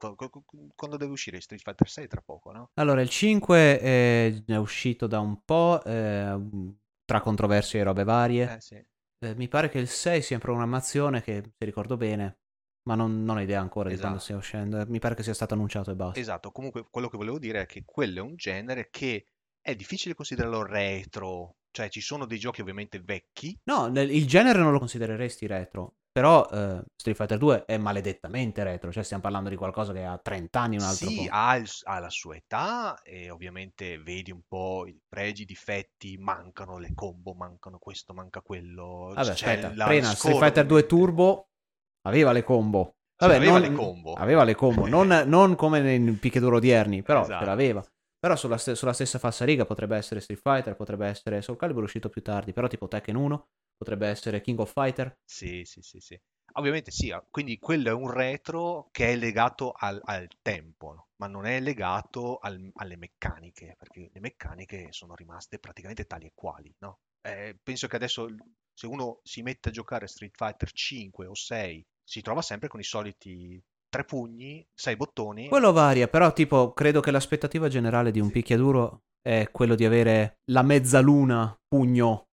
quando 0.75 0.97
deve 0.97 1.11
uscire 1.11 1.41
Street 1.41 1.61
Fighter 1.61 1.87
6 1.87 2.07
tra 2.07 2.21
poco, 2.21 2.51
no? 2.51 2.69
Allora, 2.75 3.01
il 3.01 3.09
5 3.09 3.79
è, 3.79 4.55
uscito 4.57 5.07
da 5.07 5.19
un 5.19 5.43
po', 5.43 5.83
eh, 5.83 6.39
tra 7.05 7.21
controversie 7.21 7.79
e 7.79 7.83
robe 7.83 8.03
varie. 8.03 8.55
Eh 8.55 8.61
sì. 8.61 8.83
Eh, 9.23 9.35
mi 9.35 9.47
pare 9.47 9.69
che 9.69 9.79
il 9.79 9.87
6 9.87 10.21
sia 10.21 10.35
in 10.35 10.41
programmazione, 10.41 11.21
che 11.21 11.41
se 11.57 11.65
ricordo 11.65 11.97
bene, 11.97 12.39
ma 12.83 12.95
non, 12.95 13.23
non 13.23 13.37
ho 13.37 13.41
idea 13.41 13.61
ancora 13.61 13.89
di 13.89 13.97
quando 13.97 14.17
Esatto. 14.17 14.41
stia 14.41 14.57
uscendo. 14.59 14.85
Mi 14.87 14.99
pare 14.99 15.15
che 15.15 15.23
sia 15.23 15.33
stato 15.33 15.53
annunciato 15.53 15.91
e 15.91 15.95
basta. 15.95 16.19
Esatto, 16.19 16.51
comunque 16.51 16.85
quello 16.89 17.07
che 17.07 17.17
volevo 17.17 17.39
dire 17.39 17.61
è 17.61 17.65
che 17.65 17.83
quello 17.85 18.19
è 18.19 18.21
un 18.21 18.35
genere 18.35 18.89
che 18.89 19.27
è 19.61 19.75
difficile 19.75 20.13
considerarlo 20.13 20.65
retro, 20.65 21.55
cioè 21.71 21.89
ci 21.89 22.01
sono 22.01 22.25
dei 22.25 22.37
giochi 22.37 22.61
ovviamente 22.61 22.99
vecchi, 22.99 23.57
No, 23.63 23.87
il 23.87 24.27
genere 24.27 24.59
non 24.59 24.73
lo 24.73 24.79
considereresti 24.79 25.47
retro, 25.47 25.95
però 26.13 26.47
eh, 26.49 26.83
Street 26.95 27.17
Fighter 27.17 27.37
2 27.39 27.65
è 27.65 27.77
maledettamente 27.77 28.63
retro, 28.63 28.91
cioè 28.91 29.03
stiamo 29.03 29.23
parlando 29.23 29.49
di 29.49 29.55
qualcosa 29.57 29.91
che 29.93 30.05
ha 30.05 30.17
30 30.17 30.59
anni, 30.61 30.77
un 30.77 30.83
altro 30.83 31.09
sì, 31.09 31.15
po'. 31.25 31.31
ha, 31.31 31.55
il- 31.57 31.67
ha 31.85 31.99
la 31.99 32.09
sua 32.09 32.35
età 32.35 33.01
e 33.01 33.29
ovviamente 33.31 33.97
vedi 33.97 34.31
un 34.31 34.41
po' 34.47 34.85
i 34.87 34.97
pregi, 35.09 35.41
i 35.41 35.45
difetti, 35.45 36.17
mancano 36.17 36.77
le 36.77 36.93
combo, 36.93 37.33
mancano 37.33 37.79
questo, 37.79 38.13
manca 38.13 38.41
quello, 38.41 39.11
Vabbè, 39.15 39.31
aspetta, 39.31 39.69
prima 39.71 40.13
Street 40.13 40.37
Fighter 40.37 40.65
2 40.65 40.81
ovviamente. 40.83 40.87
Turbo 40.87 41.47
aveva 42.07 42.31
le 42.31 42.43
combo. 42.43 42.95
Vabbè, 43.17 43.35
aveva 43.35 43.51
non- 43.59 43.61
le 43.61 43.71
combo. 43.73 44.13
Aveva 44.13 44.43
le 44.43 44.55
combo, 44.55 44.87
non, 44.87 45.07
non 45.27 45.55
come 45.55 45.79
nei 45.81 45.99
picchiaduro 46.13 46.57
odierni, 46.57 47.01
però 47.01 47.21
Esatto. 47.21 47.39
ce 47.39 47.45
l'aveva. 47.45 47.83
Però 48.19 48.35
sulla, 48.37 48.57
ste- 48.57 48.75
sulla 48.75 48.93
stessa 48.93 49.19
falsariga 49.19 49.65
potrebbe 49.65 49.97
essere 49.97 50.19
Street 50.21 50.39
Fighter, 50.39 50.75
potrebbe 50.75 51.07
essere 51.07 51.41
Soul 51.41 51.57
Calibur 51.57 51.83
uscito 51.83 52.07
più 52.09 52.21
tardi, 52.21 52.53
però 52.53 52.67
tipo 52.67 52.87
Tekken 52.87 53.15
1, 53.15 53.47
potrebbe 53.77 54.07
essere 54.07 54.41
King 54.41 54.59
of 54.59 54.71
Fighter. 54.71 55.15
Sì, 55.25 55.63
sì, 55.65 55.81
sì, 55.81 55.99
sì. 55.99 56.19
Ovviamente 56.55 56.91
sì, 56.91 57.09
ah, 57.11 57.25
quindi 57.29 57.57
quello 57.57 57.89
è 57.89 57.93
un 57.93 58.11
retro 58.11 58.89
che 58.91 59.09
è 59.11 59.15
legato 59.15 59.71
al, 59.71 59.99
al 60.03 60.27
tempo, 60.41 60.93
no? 60.93 61.07
ma 61.15 61.27
non 61.27 61.45
è 61.45 61.59
legato 61.59 62.37
al- 62.37 62.69
alle 62.75 62.95
meccaniche, 62.97 63.75
perché 63.77 64.09
le 64.13 64.19
meccaniche 64.19 64.87
sono 64.91 65.15
rimaste 65.15 65.57
praticamente 65.57 66.05
tali 66.05 66.27
e 66.27 66.31
quali, 66.35 66.73
no? 66.79 66.99
Eh, 67.21 67.57
penso 67.63 67.87
che 67.87 67.95
adesso 67.95 68.27
se 68.73 68.85
uno 68.85 69.19
si 69.23 69.41
mette 69.41 69.69
a 69.69 69.71
giocare 69.71 70.05
Street 70.07 70.35
Fighter 70.35 70.71
5 70.71 71.25
o 71.25 71.33
6, 71.33 71.83
si 72.03 72.21
trova 72.21 72.41
sempre 72.43 72.67
con 72.67 72.79
i 72.79 72.83
soliti 72.83 73.59
tre 73.89 74.03
pugni, 74.03 74.65
sei 74.73 74.95
bottoni. 74.95 75.47
Quello 75.47 75.71
varia, 75.71 76.07
però 76.07 76.33
tipo 76.33 76.73
credo 76.73 76.99
che 76.99 77.11
l'aspettativa 77.11 77.67
generale 77.67 78.11
di 78.11 78.19
un 78.19 78.27
Sì. 78.27 78.31
picchiaduro 78.31 79.03
è 79.21 79.49
quello 79.51 79.75
di 79.75 79.85
avere 79.85 80.39
la 80.51 80.63
mezzaluna, 80.63 81.55
pugno, 81.67 82.29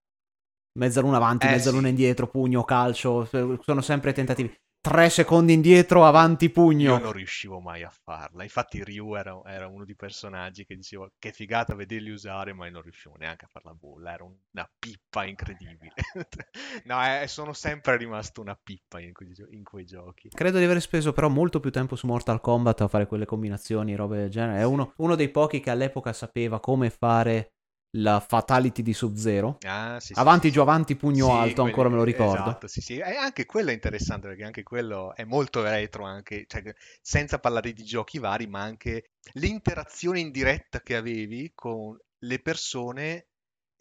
mezzaluna 0.79 1.17
avanti, 1.17 1.47
Eh, 1.47 1.51
mezzaluna 1.51 1.85
sì. 1.85 1.89
indietro, 1.91 2.29
pugno, 2.29 2.65
calcio, 2.65 3.25
sono 3.25 3.81
sempre 3.81 4.13
tentativi. 4.13 4.53
Tre 4.83 5.11
secondi 5.11 5.53
indietro, 5.53 6.07
avanti, 6.07 6.49
pugno. 6.49 6.97
Io 6.97 6.99
non 7.03 7.13
riuscivo 7.13 7.61
mai 7.61 7.83
a 7.83 7.93
farla. 8.03 8.45
Infatti 8.45 8.83
Ryu 8.83 9.15
era, 9.15 9.39
era 9.45 9.67
uno 9.67 9.85
dei 9.85 9.95
personaggi 9.95 10.65
che 10.65 10.75
dicevo 10.75 11.11
che 11.19 11.33
figata 11.33 11.75
vederli 11.75 12.09
usare, 12.09 12.55
ma 12.55 12.65
io 12.65 12.73
non 12.73 12.81
riuscivo 12.81 13.15
neanche 13.19 13.45
a 13.45 13.49
fare 13.49 13.67
la 13.67 13.75
bolla. 13.75 14.15
Era 14.15 14.25
una 14.25 14.71
pippa 14.79 15.27
incredibile. 15.27 15.93
no, 16.87 17.05
eh, 17.05 17.27
sono 17.27 17.53
sempre 17.53 17.99
rimasto 17.99 18.41
una 18.41 18.59
pippa 18.59 19.01
in 19.01 19.13
quei, 19.13 19.35
in 19.51 19.65
quei 19.65 19.85
giochi. 19.85 20.31
Credo 20.31 20.57
di 20.57 20.65
aver 20.65 20.81
speso 20.81 21.13
però 21.13 21.29
molto 21.29 21.61
più 21.61 21.71
tempo 21.71 21.95
su 21.95 22.07
Mortal 22.07 22.41
Kombat 22.41 22.81
a 22.81 22.89
fare 22.89 23.07
quelle 23.07 23.27
combinazioni, 23.27 23.95
robe 23.95 24.17
del 24.17 24.31
genere. 24.31 24.61
È 24.61 24.65
uno, 24.65 24.95
uno 24.97 25.15
dei 25.15 25.29
pochi 25.29 25.61
che 25.61 25.69
all'epoca 25.69 26.15
sapeva 26.15 26.59
come 26.59 26.89
fare 26.89 27.53
la 27.93 28.21
fatality 28.21 28.83
di 28.83 28.93
Sub-Zero. 28.93 29.59
Ah, 29.67 29.99
sì, 30.01 30.13
Avanti, 30.17 30.47
sì, 30.49 30.53
giù, 30.53 30.61
sì. 30.61 30.67
avanti, 30.67 30.97
pugno 30.97 31.33
alto, 31.33 31.63
ancora 31.63 31.89
me 31.89 31.97
lo 31.97 32.03
quelli- 32.03 32.19
ricordo. 32.19 32.51
Esatto, 32.51 32.67
sì, 32.69 32.81
sì. 32.81 32.97
E 32.99 33.17
anche 33.17 33.47
quello 33.47 33.71
è 33.71 33.73
interessante 33.73 34.29
perché 34.29 34.45
anche 34.45 34.63
quello 34.63 35.15
è 35.15 35.25
molto 35.25 35.63
retro, 35.63 36.05
anche, 36.05 36.45
cioè, 36.47 36.63
senza 37.01 37.39
parlare 37.39 37.73
di 37.73 37.83
giochi 37.85 38.19
vari, 38.19 38.47
ma 38.47 38.61
anche 38.63 39.11
l'interazione 39.35 40.21
in 40.21 40.31
diretta 40.31 40.81
che 40.81 40.97
avevi 40.97 41.53
con 41.55 41.97
le 42.23 42.39
persone 42.41 43.27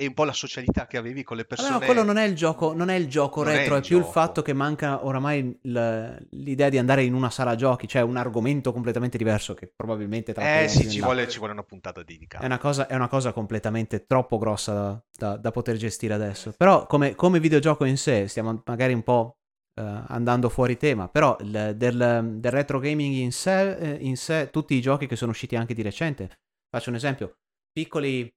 e 0.01 0.07
un 0.07 0.13
po' 0.13 0.23
la 0.23 0.31
socialità 0.31 0.87
che 0.87 0.95
avevi 0.95 1.23
con 1.23 1.35
le 1.35 1.43
persone. 1.43 1.77
no, 1.77 1.79
quello 1.85 2.03
non 2.03 2.15
è 2.15 2.23
il 2.25 2.33
gioco, 2.33 2.73
non 2.73 2.89
è 2.89 2.95
il 2.95 3.09
gioco 3.09 3.43
Non 3.43 3.51
è 3.51 3.57
retro, 3.57 3.75
il 3.75 3.83
è, 3.83 3.85
più 3.85 3.97
il 3.97 4.03
gioco. 4.03 4.13
fatto 4.13 4.41
che 4.41 4.53
manca 4.53 5.05
oramai 5.05 5.59
il- 5.63 6.27
l'idea 6.31 6.69
di 6.69 6.77
andare 6.77 7.03
in 7.03 7.13
una 7.13 7.29
sala 7.29 7.55
giochi, 7.55 7.85
cioè 7.85 8.01
un 8.01 8.15
argomento 8.15 8.71
completamente 8.71 9.17
diverso 9.17 9.53
che 9.53 9.69
probabilmente 9.75 10.31
tratteremo 10.31 10.63
Eh 10.63 10.69
sì, 10.69 10.89
ci 10.89 11.01
vuole, 11.01 11.27
ci 11.27 11.37
vuole 11.37 11.51
una 11.51 11.63
puntata 11.63 11.99
È 11.99 12.03
dedicata. 12.05 12.45
una, 12.45 12.57
cosa, 12.57 12.87
è 12.87 12.95
una 12.95 13.09
cosa 13.09 13.33
completamente 13.33 14.05
troppo 14.05 14.37
grossa 14.37 14.73
da, 14.73 15.03
da- 15.17 15.35
da 15.37 15.51
poter 15.51 15.75
gestire 15.75 16.13
adesso. 16.13 16.53
Però 16.55 16.85
come, 16.87 17.15
come 17.15 17.41
videogioco 17.41 17.83
in 17.83 17.97
sé, 17.97 18.29
stiamo 18.29 18.61
magari 18.65 18.93
un 18.93 19.03
po' 19.03 19.33
eh, 19.75 19.81
andando 20.07 20.47
fuori 20.47 20.77
tema, 20.77 21.09
però 21.09 21.35
il- 21.41 21.73
del, 21.75 22.35
del 22.39 22.51
retro 22.51 22.79
gaming 22.79 23.15
in 23.15 23.31
sé, 23.33 23.75
eh, 23.77 23.97
in 23.99 24.15
sé, 24.15 24.49
tutti 24.49 24.73
i 24.75 24.81
giochi 24.81 25.07
che 25.07 25.15
sono 25.17 25.31
usciti 25.31 25.55
anche 25.57 25.73
di 25.73 25.81
recente, 25.81 26.39
faccio 26.69 26.89
un 26.89 26.95
esempio, 26.95 27.35
piccoli 27.71 28.29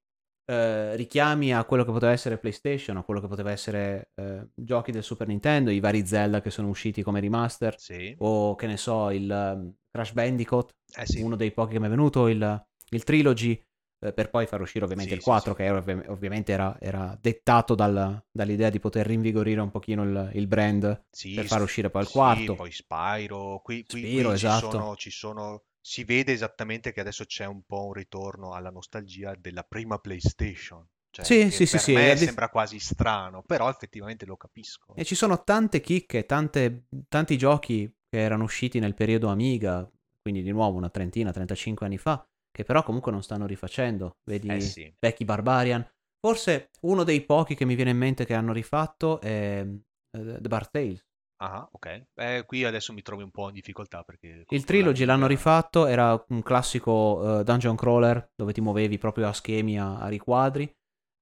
eh, 0.44 0.96
richiami 0.96 1.54
a 1.54 1.64
quello 1.64 1.84
che 1.84 1.92
poteva 1.92 2.12
essere 2.12 2.38
PlayStation, 2.38 2.96
a 2.96 3.02
quello 3.02 3.20
che 3.20 3.28
poteva 3.28 3.50
essere 3.50 4.10
eh, 4.14 4.48
giochi 4.54 4.92
del 4.92 5.02
Super 5.02 5.26
Nintendo, 5.26 5.70
i 5.70 5.80
vari 5.80 6.06
Zelda 6.06 6.40
che 6.40 6.50
sono 6.50 6.68
usciti 6.68 7.02
come 7.02 7.20
remaster, 7.20 7.76
Sì. 7.76 8.16
o 8.18 8.54
che 8.54 8.66
ne 8.66 8.76
so, 8.76 9.10
il 9.10 9.30
um, 9.30 9.72
Crash 9.90 10.12
Bandicoot, 10.12 10.74
Eh 10.96 11.06
sì. 11.06 11.20
uno 11.20 11.36
dei 11.36 11.52
pochi 11.52 11.72
che 11.74 11.80
mi 11.80 11.86
è 11.86 11.90
venuto, 11.90 12.28
il, 12.28 12.64
il 12.90 13.04
Trilogy, 13.04 13.60
eh, 14.00 14.12
per 14.12 14.30
poi 14.30 14.46
far 14.46 14.60
uscire 14.60 14.84
ovviamente 14.84 15.14
Sì, 15.14 15.18
il 15.18 15.20
sì, 15.20 15.26
4, 15.30 15.52
sì. 15.52 15.56
che 15.56 15.64
era 15.64 15.78
ovvi- 15.78 16.02
ovviamente 16.08 16.52
era, 16.52 16.76
era 16.80 17.16
dettato 17.20 17.74
dal- 17.74 18.22
dall'idea 18.30 18.70
di 18.70 18.78
poter 18.80 19.06
rinvigorire 19.06 19.60
un 19.60 19.70
pochino 19.70 20.02
il, 20.04 20.30
il 20.34 20.46
brand 20.46 21.04
per 21.32 21.46
far 21.46 21.62
uscire 21.62 21.90
poi 21.90 22.02
il 22.02 22.08
quarto. 22.08 22.54
poi 22.54 22.70
Spyro, 22.72 23.60
qui, 23.62 23.84
qui- 23.84 24.06
Spyro, 24.06 24.30
qui 24.30 24.36
ci 24.36 24.46
esatto. 24.46 24.68
sono, 24.68 24.96
ci 24.96 25.10
sono, 25.10 25.64
si 25.82 26.04
vede 26.04 26.32
esattamente 26.32 26.92
che 26.92 27.00
adesso 27.00 27.24
c'è 27.26 27.44
un 27.44 27.62
po' 27.64 27.86
un 27.86 27.92
ritorno 27.92 28.54
alla 28.54 28.70
nostalgia 28.70 29.34
della 29.34 29.64
prima 29.64 29.98
PlayStation. 29.98 30.86
Cioè, 31.10 31.26
Sì, 31.26 31.50
sì, 31.50 31.66
sì, 31.66 31.78
per 31.90 32.16
sì, 32.16 32.16
sembra 32.16 32.48
quasi 32.48 32.78
strano, 32.78 33.42
però 33.42 33.68
effettivamente 33.68 34.24
lo 34.24 34.36
capisco. 34.36 34.94
E 34.94 35.04
ci 35.04 35.14
sono 35.14 35.42
tante 35.42 35.80
chicche, 35.80 36.26
tante- 36.26 36.84
tanti 37.08 37.36
giochi 37.38 37.90
che 38.08 38.18
erano 38.18 38.44
usciti 38.44 38.78
nel 38.78 38.94
periodo 38.94 39.28
Amiga, 39.28 39.88
quindi 40.20 40.42
di 40.42 40.50
nuovo 40.50 40.76
una 40.76 40.90
trentina, 40.90 41.32
35 41.32 41.86
anni 41.86 41.98
fa, 41.98 42.24
che 42.50 42.64
però 42.64 42.82
comunque 42.82 43.10
non 43.12 43.22
stanno 43.22 43.46
rifacendo. 43.46 44.18
Vedi 44.24 44.50
Eh 44.50 44.60
sì. 44.60 44.94
vecchi 44.98 45.24
Barbarian. 45.24 45.86
Forse 46.20 46.70
uno 46.82 47.04
dei 47.04 47.22
pochi 47.22 47.54
che 47.54 47.64
mi 47.64 47.74
viene 47.74 47.90
in 47.90 47.98
mente 47.98 48.24
che 48.24 48.34
hanno 48.34 48.52
rifatto 48.52 49.20
è 49.20 49.66
eh, 49.66 50.38
The 50.40 50.48
Bar 50.48 50.68
Tales. 50.68 51.04
Ah, 51.44 51.68
ok. 51.72 52.04
Eh, 52.14 52.44
qui 52.46 52.62
adesso 52.62 52.92
mi 52.92 53.02
trovi 53.02 53.24
un 53.24 53.32
po' 53.32 53.48
in 53.48 53.54
difficoltà 53.54 54.04
perché... 54.04 54.44
Il 54.48 54.64
Trilogy 54.64 55.04
l'hanno 55.04 55.26
rifatto, 55.26 55.86
era 55.86 56.24
un 56.28 56.40
classico 56.40 57.40
eh, 57.40 57.44
dungeon 57.44 57.74
crawler 57.74 58.30
dove 58.36 58.52
ti 58.52 58.60
muovevi 58.60 58.96
proprio 58.96 59.26
a 59.26 59.32
schemi, 59.32 59.76
a, 59.76 59.98
a 59.98 60.06
riquadri. 60.06 60.72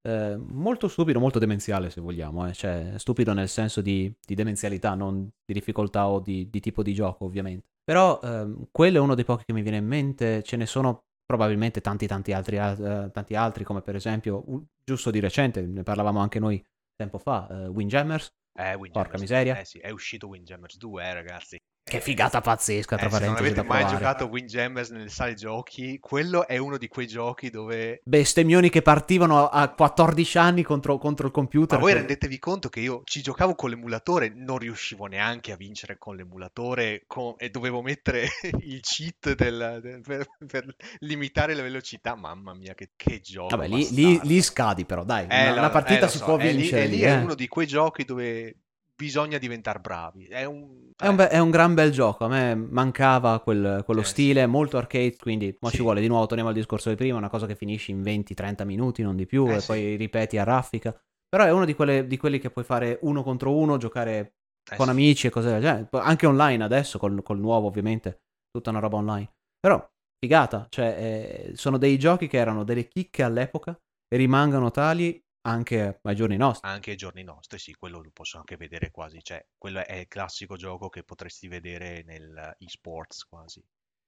Eh, 0.03 0.35
molto 0.37 0.87
stupido, 0.87 1.19
molto 1.19 1.39
demenziale 1.39 1.89
se 1.89 2.01
vogliamo, 2.01 2.47
eh. 2.47 2.53
cioè 2.53 2.93
stupido 2.97 3.33
nel 3.33 3.49
senso 3.49 3.81
di, 3.81 4.13
di 4.23 4.35
demenzialità, 4.35 4.93
non 4.93 5.27
di 5.43 5.53
difficoltà 5.53 6.07
o 6.07 6.19
di, 6.19 6.47
di 6.51 6.59
tipo 6.59 6.83
di 6.83 6.93
gioco 6.93 7.25
ovviamente. 7.25 7.65
Però 7.83 8.19
ehm, 8.21 8.67
quello 8.71 8.97
è 8.97 9.01
uno 9.01 9.15
dei 9.15 9.25
pochi 9.25 9.45
che 9.45 9.53
mi 9.53 9.63
viene 9.63 9.77
in 9.77 9.87
mente, 9.87 10.43
ce 10.43 10.55
ne 10.55 10.67
sono 10.67 11.05
probabilmente 11.25 11.81
tanti 11.81 12.05
tanti 12.05 12.31
altri, 12.31 12.57
eh, 12.57 13.09
tanti 13.11 13.33
altri 13.33 13.63
come 13.63 13.81
per 13.81 13.95
esempio, 13.95 14.43
u- 14.45 14.63
giusto 14.83 15.09
di 15.09 15.19
recente, 15.19 15.65
ne 15.65 15.81
parlavamo 15.81 16.19
anche 16.19 16.37
noi 16.37 16.63
tempo 16.95 17.17
fa, 17.17 17.47
eh, 17.49 17.67
Windjammers, 17.67 18.31
Eh. 18.55 18.77
Porca 18.91 19.17
miseria. 19.17 19.57
Eh 19.59 19.65
sì, 19.65 19.79
è 19.79 19.89
uscito 19.89 20.27
Windjammers 20.27 20.77
2, 20.77 21.03
eh, 21.03 21.13
ragazzi. 21.13 21.57
Che 21.91 21.99
figata 22.01 22.39
pazzesca 22.39 22.95
tra 22.95 23.07
Eh, 23.07 23.09
se 23.09 23.15
non 23.25 23.33
parentesi 23.33 23.59
avete 23.59 23.67
mai 23.67 23.79
provare. 23.81 23.97
giocato 23.97 24.25
Windjammers 24.27 24.89
nelle 24.91 25.09
sale 25.09 25.33
giochi, 25.33 25.99
quello 25.99 26.47
è 26.47 26.57
uno 26.57 26.77
di 26.77 26.87
quei 26.87 27.05
giochi 27.07 27.49
dove 27.49 28.01
bestemmioni 28.05 28.69
che 28.69 28.81
partivano 28.81 29.49
a 29.49 29.67
14 29.69 30.37
anni 30.37 30.63
contro, 30.63 30.97
contro 30.97 31.25
il 31.27 31.33
computer. 31.33 31.77
Ma 31.77 31.83
voi 31.83 31.91
che- 31.93 31.97
rendetevi 31.99 32.39
conto 32.39 32.69
che 32.69 32.79
io 32.79 33.01
ci 33.03 33.21
giocavo 33.21 33.55
con 33.55 33.69
l'emulatore, 33.69 34.31
non 34.33 34.57
riuscivo 34.57 35.05
neanche 35.07 35.51
a 35.51 35.57
vincere 35.57 35.97
con 35.97 36.15
l'emulatore 36.15 37.03
con- 37.07 37.33
e 37.37 37.49
dovevo 37.49 37.81
mettere 37.81 38.27
il 38.61 38.79
cheat 38.79 39.35
del- 39.35 39.79
del- 39.81 40.01
per, 40.01 40.25
per 40.47 40.73
limitare 40.99 41.53
la 41.55 41.61
velocità. 41.61 42.15
Mamma 42.15 42.53
mia, 42.53 42.73
che, 42.73 42.91
che 42.95 43.19
gioco! 43.19 43.55
Vabbè, 43.55 43.67
lì, 43.67 43.87
lì- 43.91 44.19
lì 44.23 44.41
scadi 44.41 44.85
però, 44.85 45.03
dai. 45.03 45.25
Eh, 45.29 45.41
una, 45.43 45.51
lo- 45.51 45.57
una 45.59 45.69
partita 45.69 46.05
eh, 46.05 46.09
si 46.09 46.17
so, 46.19 46.23
può 46.25 46.37
e 46.37 46.51
lì- 46.51 46.57
vincere. 46.61 46.83
E 46.83 46.87
lì 46.87 46.95
lì, 46.97 47.01
è 47.01 47.11
eh. 47.11 47.17
uno 47.17 47.35
di 47.35 47.47
quei 47.47 47.67
giochi 47.67 48.05
dove 48.05 48.55
bisogna 48.95 49.37
diventare 49.39 49.79
bravi. 49.79 50.25
È 50.27 50.43
un... 50.45 50.90
È 51.01 51.07
un, 51.07 51.13
eh, 51.13 51.17
be- 51.17 51.29
è 51.29 51.39
un 51.39 51.49
gran 51.49 51.73
bel 51.73 51.91
gioco. 51.91 52.25
A 52.25 52.27
me 52.27 52.53
mancava 52.53 53.39
quel- 53.39 53.81
quello 53.85 54.03
Sì, 54.03 54.09
stile, 54.09 54.45
molto 54.45 54.77
arcade. 54.77 55.15
Quindi, 55.17 55.57
ma 55.61 55.69
Sì. 55.69 55.77
ci 55.77 55.81
vuole 55.81 55.99
di 55.99 56.07
nuovo. 56.07 56.25
Torniamo 56.27 56.49
al 56.51 56.55
discorso 56.55 56.89
di 56.89 56.95
prima. 56.95 57.17
Una 57.17 57.29
cosa 57.29 57.47
che 57.47 57.55
finisci 57.55 57.91
in 57.91 58.01
20-30 58.03 58.63
minuti, 58.65 59.01
non 59.01 59.15
di 59.15 59.25
più, 59.25 59.47
Eh, 59.47 59.55
e 59.55 59.59
sì. 59.59 59.65
poi 59.65 59.95
ripeti 59.95 60.37
a 60.37 60.43
raffica. 60.43 60.95
Però 61.27 61.43
è 61.43 61.51
uno 61.51 61.65
di, 61.65 61.73
quelle- 61.73 62.05
di 62.05 62.17
quelli 62.17 62.39
che 62.39 62.51
puoi 62.51 62.63
fare 62.65 62.99
uno 63.01 63.23
contro 63.23 63.55
uno, 63.55 63.77
giocare 63.77 64.33
eh 64.71 64.75
con 64.75 64.85
sì. 64.85 64.91
amici 64.91 65.27
e 65.27 65.29
cose 65.31 65.49
del 65.49 65.61
genere. 65.61 65.87
Anche 65.93 66.27
online 66.27 66.63
adesso, 66.63 66.99
col, 66.99 67.23
col 67.23 67.39
nuovo, 67.39 67.67
ovviamente. 67.67 68.21
Tutta 68.51 68.69
una 68.69 68.79
roba 68.79 68.97
online. 68.97 69.31
Però, 69.59 69.83
figata. 70.19 70.67
Cioè, 70.69 70.85
eh, 70.85 71.51
sono 71.55 71.77
dei 71.77 71.97
giochi 71.97 72.27
che 72.27 72.37
erano 72.37 72.63
delle 72.63 72.87
chicche 72.87 73.23
all'epoca 73.23 73.75
e 74.07 74.17
rimangono 74.17 74.69
tali 74.69 75.19
anche 75.41 75.99
ai 76.01 76.15
giorni 76.15 76.37
nostri. 76.37 76.69
Anche 76.69 76.91
ai 76.91 76.97
giorni 76.97 77.23
nostri, 77.23 77.57
sì, 77.59 77.73
quello 77.73 78.01
lo 78.01 78.09
posso 78.13 78.37
anche 78.37 78.57
vedere 78.57 78.91
quasi. 78.91 79.19
Cioè, 79.21 79.45
quello 79.57 79.85
è 79.85 79.95
il 79.95 80.07
classico 80.07 80.55
gioco 80.55 80.89
che 80.89 81.03
potresti 81.03 81.47
vedere 81.47 82.03
nel 82.03 82.55
esports 82.59 83.25
quasi. 83.25 83.63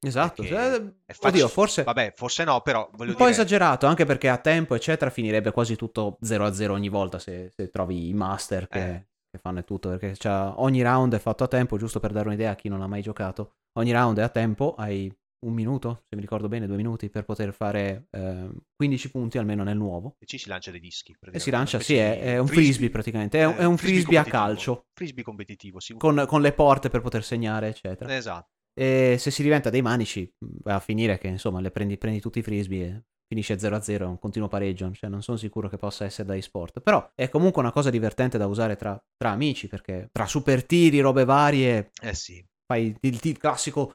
Esatto. 0.06 0.44
Facile- 0.44 0.96
oddio, 1.22 1.48
forse 1.48 1.84
Vabbè, 1.84 2.14
forse 2.16 2.44
no, 2.44 2.60
però 2.62 2.90
un 2.92 2.98
po' 2.98 3.06
dire... 3.06 3.30
esagerato, 3.30 3.86
anche 3.86 4.06
perché 4.06 4.28
a 4.28 4.38
tempo, 4.38 4.76
eccetera, 4.76 5.10
finirebbe 5.10 5.52
quasi 5.52 5.76
tutto 5.76 6.18
0 6.22 6.46
a 6.46 6.54
0 6.54 6.74
ogni 6.74 6.90
volta 6.90 7.20
se, 7.20 7.52
se 7.56 7.70
trovi 7.70 8.10
i 8.10 8.14
master 8.14 8.68
che, 8.68 8.90
Eh. 8.90 9.08
che 9.30 9.38
fanno 9.38 9.64
tutto. 9.64 9.96
Perché 9.96 10.16
ogni 10.28 10.82
round 10.82 11.16
è 11.16 11.20
fatto 11.20 11.46
a 11.46 11.48
tempo, 11.48 11.78
giusto 11.78 12.00
per 12.02 12.12
dare 12.12 12.28
un'idea 12.28 12.52
a 12.52 12.56
chi 12.56 12.68
non 12.68 12.82
ha 12.82 12.88
mai 12.88 13.02
giocato. 13.02 13.56
Ogni 13.80 13.92
round 13.94 14.20
è 14.20 14.24
a 14.24 14.30
tempo, 14.30 14.76
hai 14.76 15.12
un 15.44 15.54
minuto, 15.54 16.04
se 16.08 16.16
mi 16.16 16.22
ricordo 16.22 16.48
bene, 16.48 16.68
due 16.68 16.76
minuti 16.76 17.10
per 17.10 17.24
poter 17.26 17.54
fare 17.54 18.08
eh, 18.12 18.50
15 18.76 19.12
punti 19.12 19.38
almeno 19.38 19.64
nel 19.64 19.78
nuovo. 19.78 20.16
E 20.20 20.26
ci 20.26 20.38
si 20.38 20.48
lancia 20.50 20.72
dei 20.72 20.80
dischi. 20.80 21.16
E 21.32 21.40
si 21.40 21.50
lancia, 21.52 21.80
sì, 21.80 21.96
è, 21.96 22.20
è 22.20 22.38
un 22.38 22.48
frisbee 22.48 22.90
praticamente, 22.90 23.40
è 23.40 23.46
un, 23.46 23.54
eh, 23.54 23.58
è 23.58 23.64
un 23.66 23.78
frisbee 23.78 24.18
a 24.18 24.24
competitivo. 24.24 24.46
calcio, 24.46 24.86
Frisbee 24.94 25.24
competitivo, 25.24 25.80
sì. 25.80 25.94
con, 25.96 26.24
con 26.28 26.42
le 26.42 26.54
porte 26.54 26.90
per 26.90 27.02
poter 27.02 27.24
segnare, 27.24 27.68
eccetera. 27.70 28.16
Esatto. 28.16 28.50
E 28.74 29.18
se 29.20 29.30
si 29.32 29.44
diventa 29.44 29.70
dei 29.70 29.82
manici, 29.82 30.32
va 30.64 30.76
a 30.76 30.80
finire 30.80 31.18
che 31.20 31.28
insomma 31.28 31.60
le 31.62 31.70
prendi, 31.72 31.98
prendi 31.98 32.20
tutti 32.20 32.40
i 32.40 32.44
frisbee 32.44 32.86
e 32.88 33.04
finisce 33.28 33.56
0-0, 33.56 34.00
è 34.00 34.06
un 34.06 34.18
continuo 34.20 34.48
pareggio. 34.48 34.92
Cioè, 34.92 35.10
non 35.10 35.22
sono 35.22 35.38
sicuro 35.38 35.70
che 35.70 35.78
possa 35.78 36.06
essere 36.06 36.28
da 36.28 36.36
e-sport. 36.36 36.82
Però 36.82 37.12
è 37.14 37.30
comunque 37.30 37.62
una 37.62 37.72
cosa 37.72 37.90
divertente 37.92 38.38
da 38.40 38.48
usare 38.48 38.76
tra, 38.76 39.00
tra 39.16 39.30
amici, 39.32 39.68
perché 39.68 40.10
tra 40.12 40.26
super 40.26 40.66
tiri, 40.66 41.00
robe 41.02 41.24
varie, 41.26 41.92
Eh 42.02 42.14
sì. 42.16 42.44
fai 42.66 42.96
il, 43.02 43.20
il 43.22 43.38
classico 43.38 43.94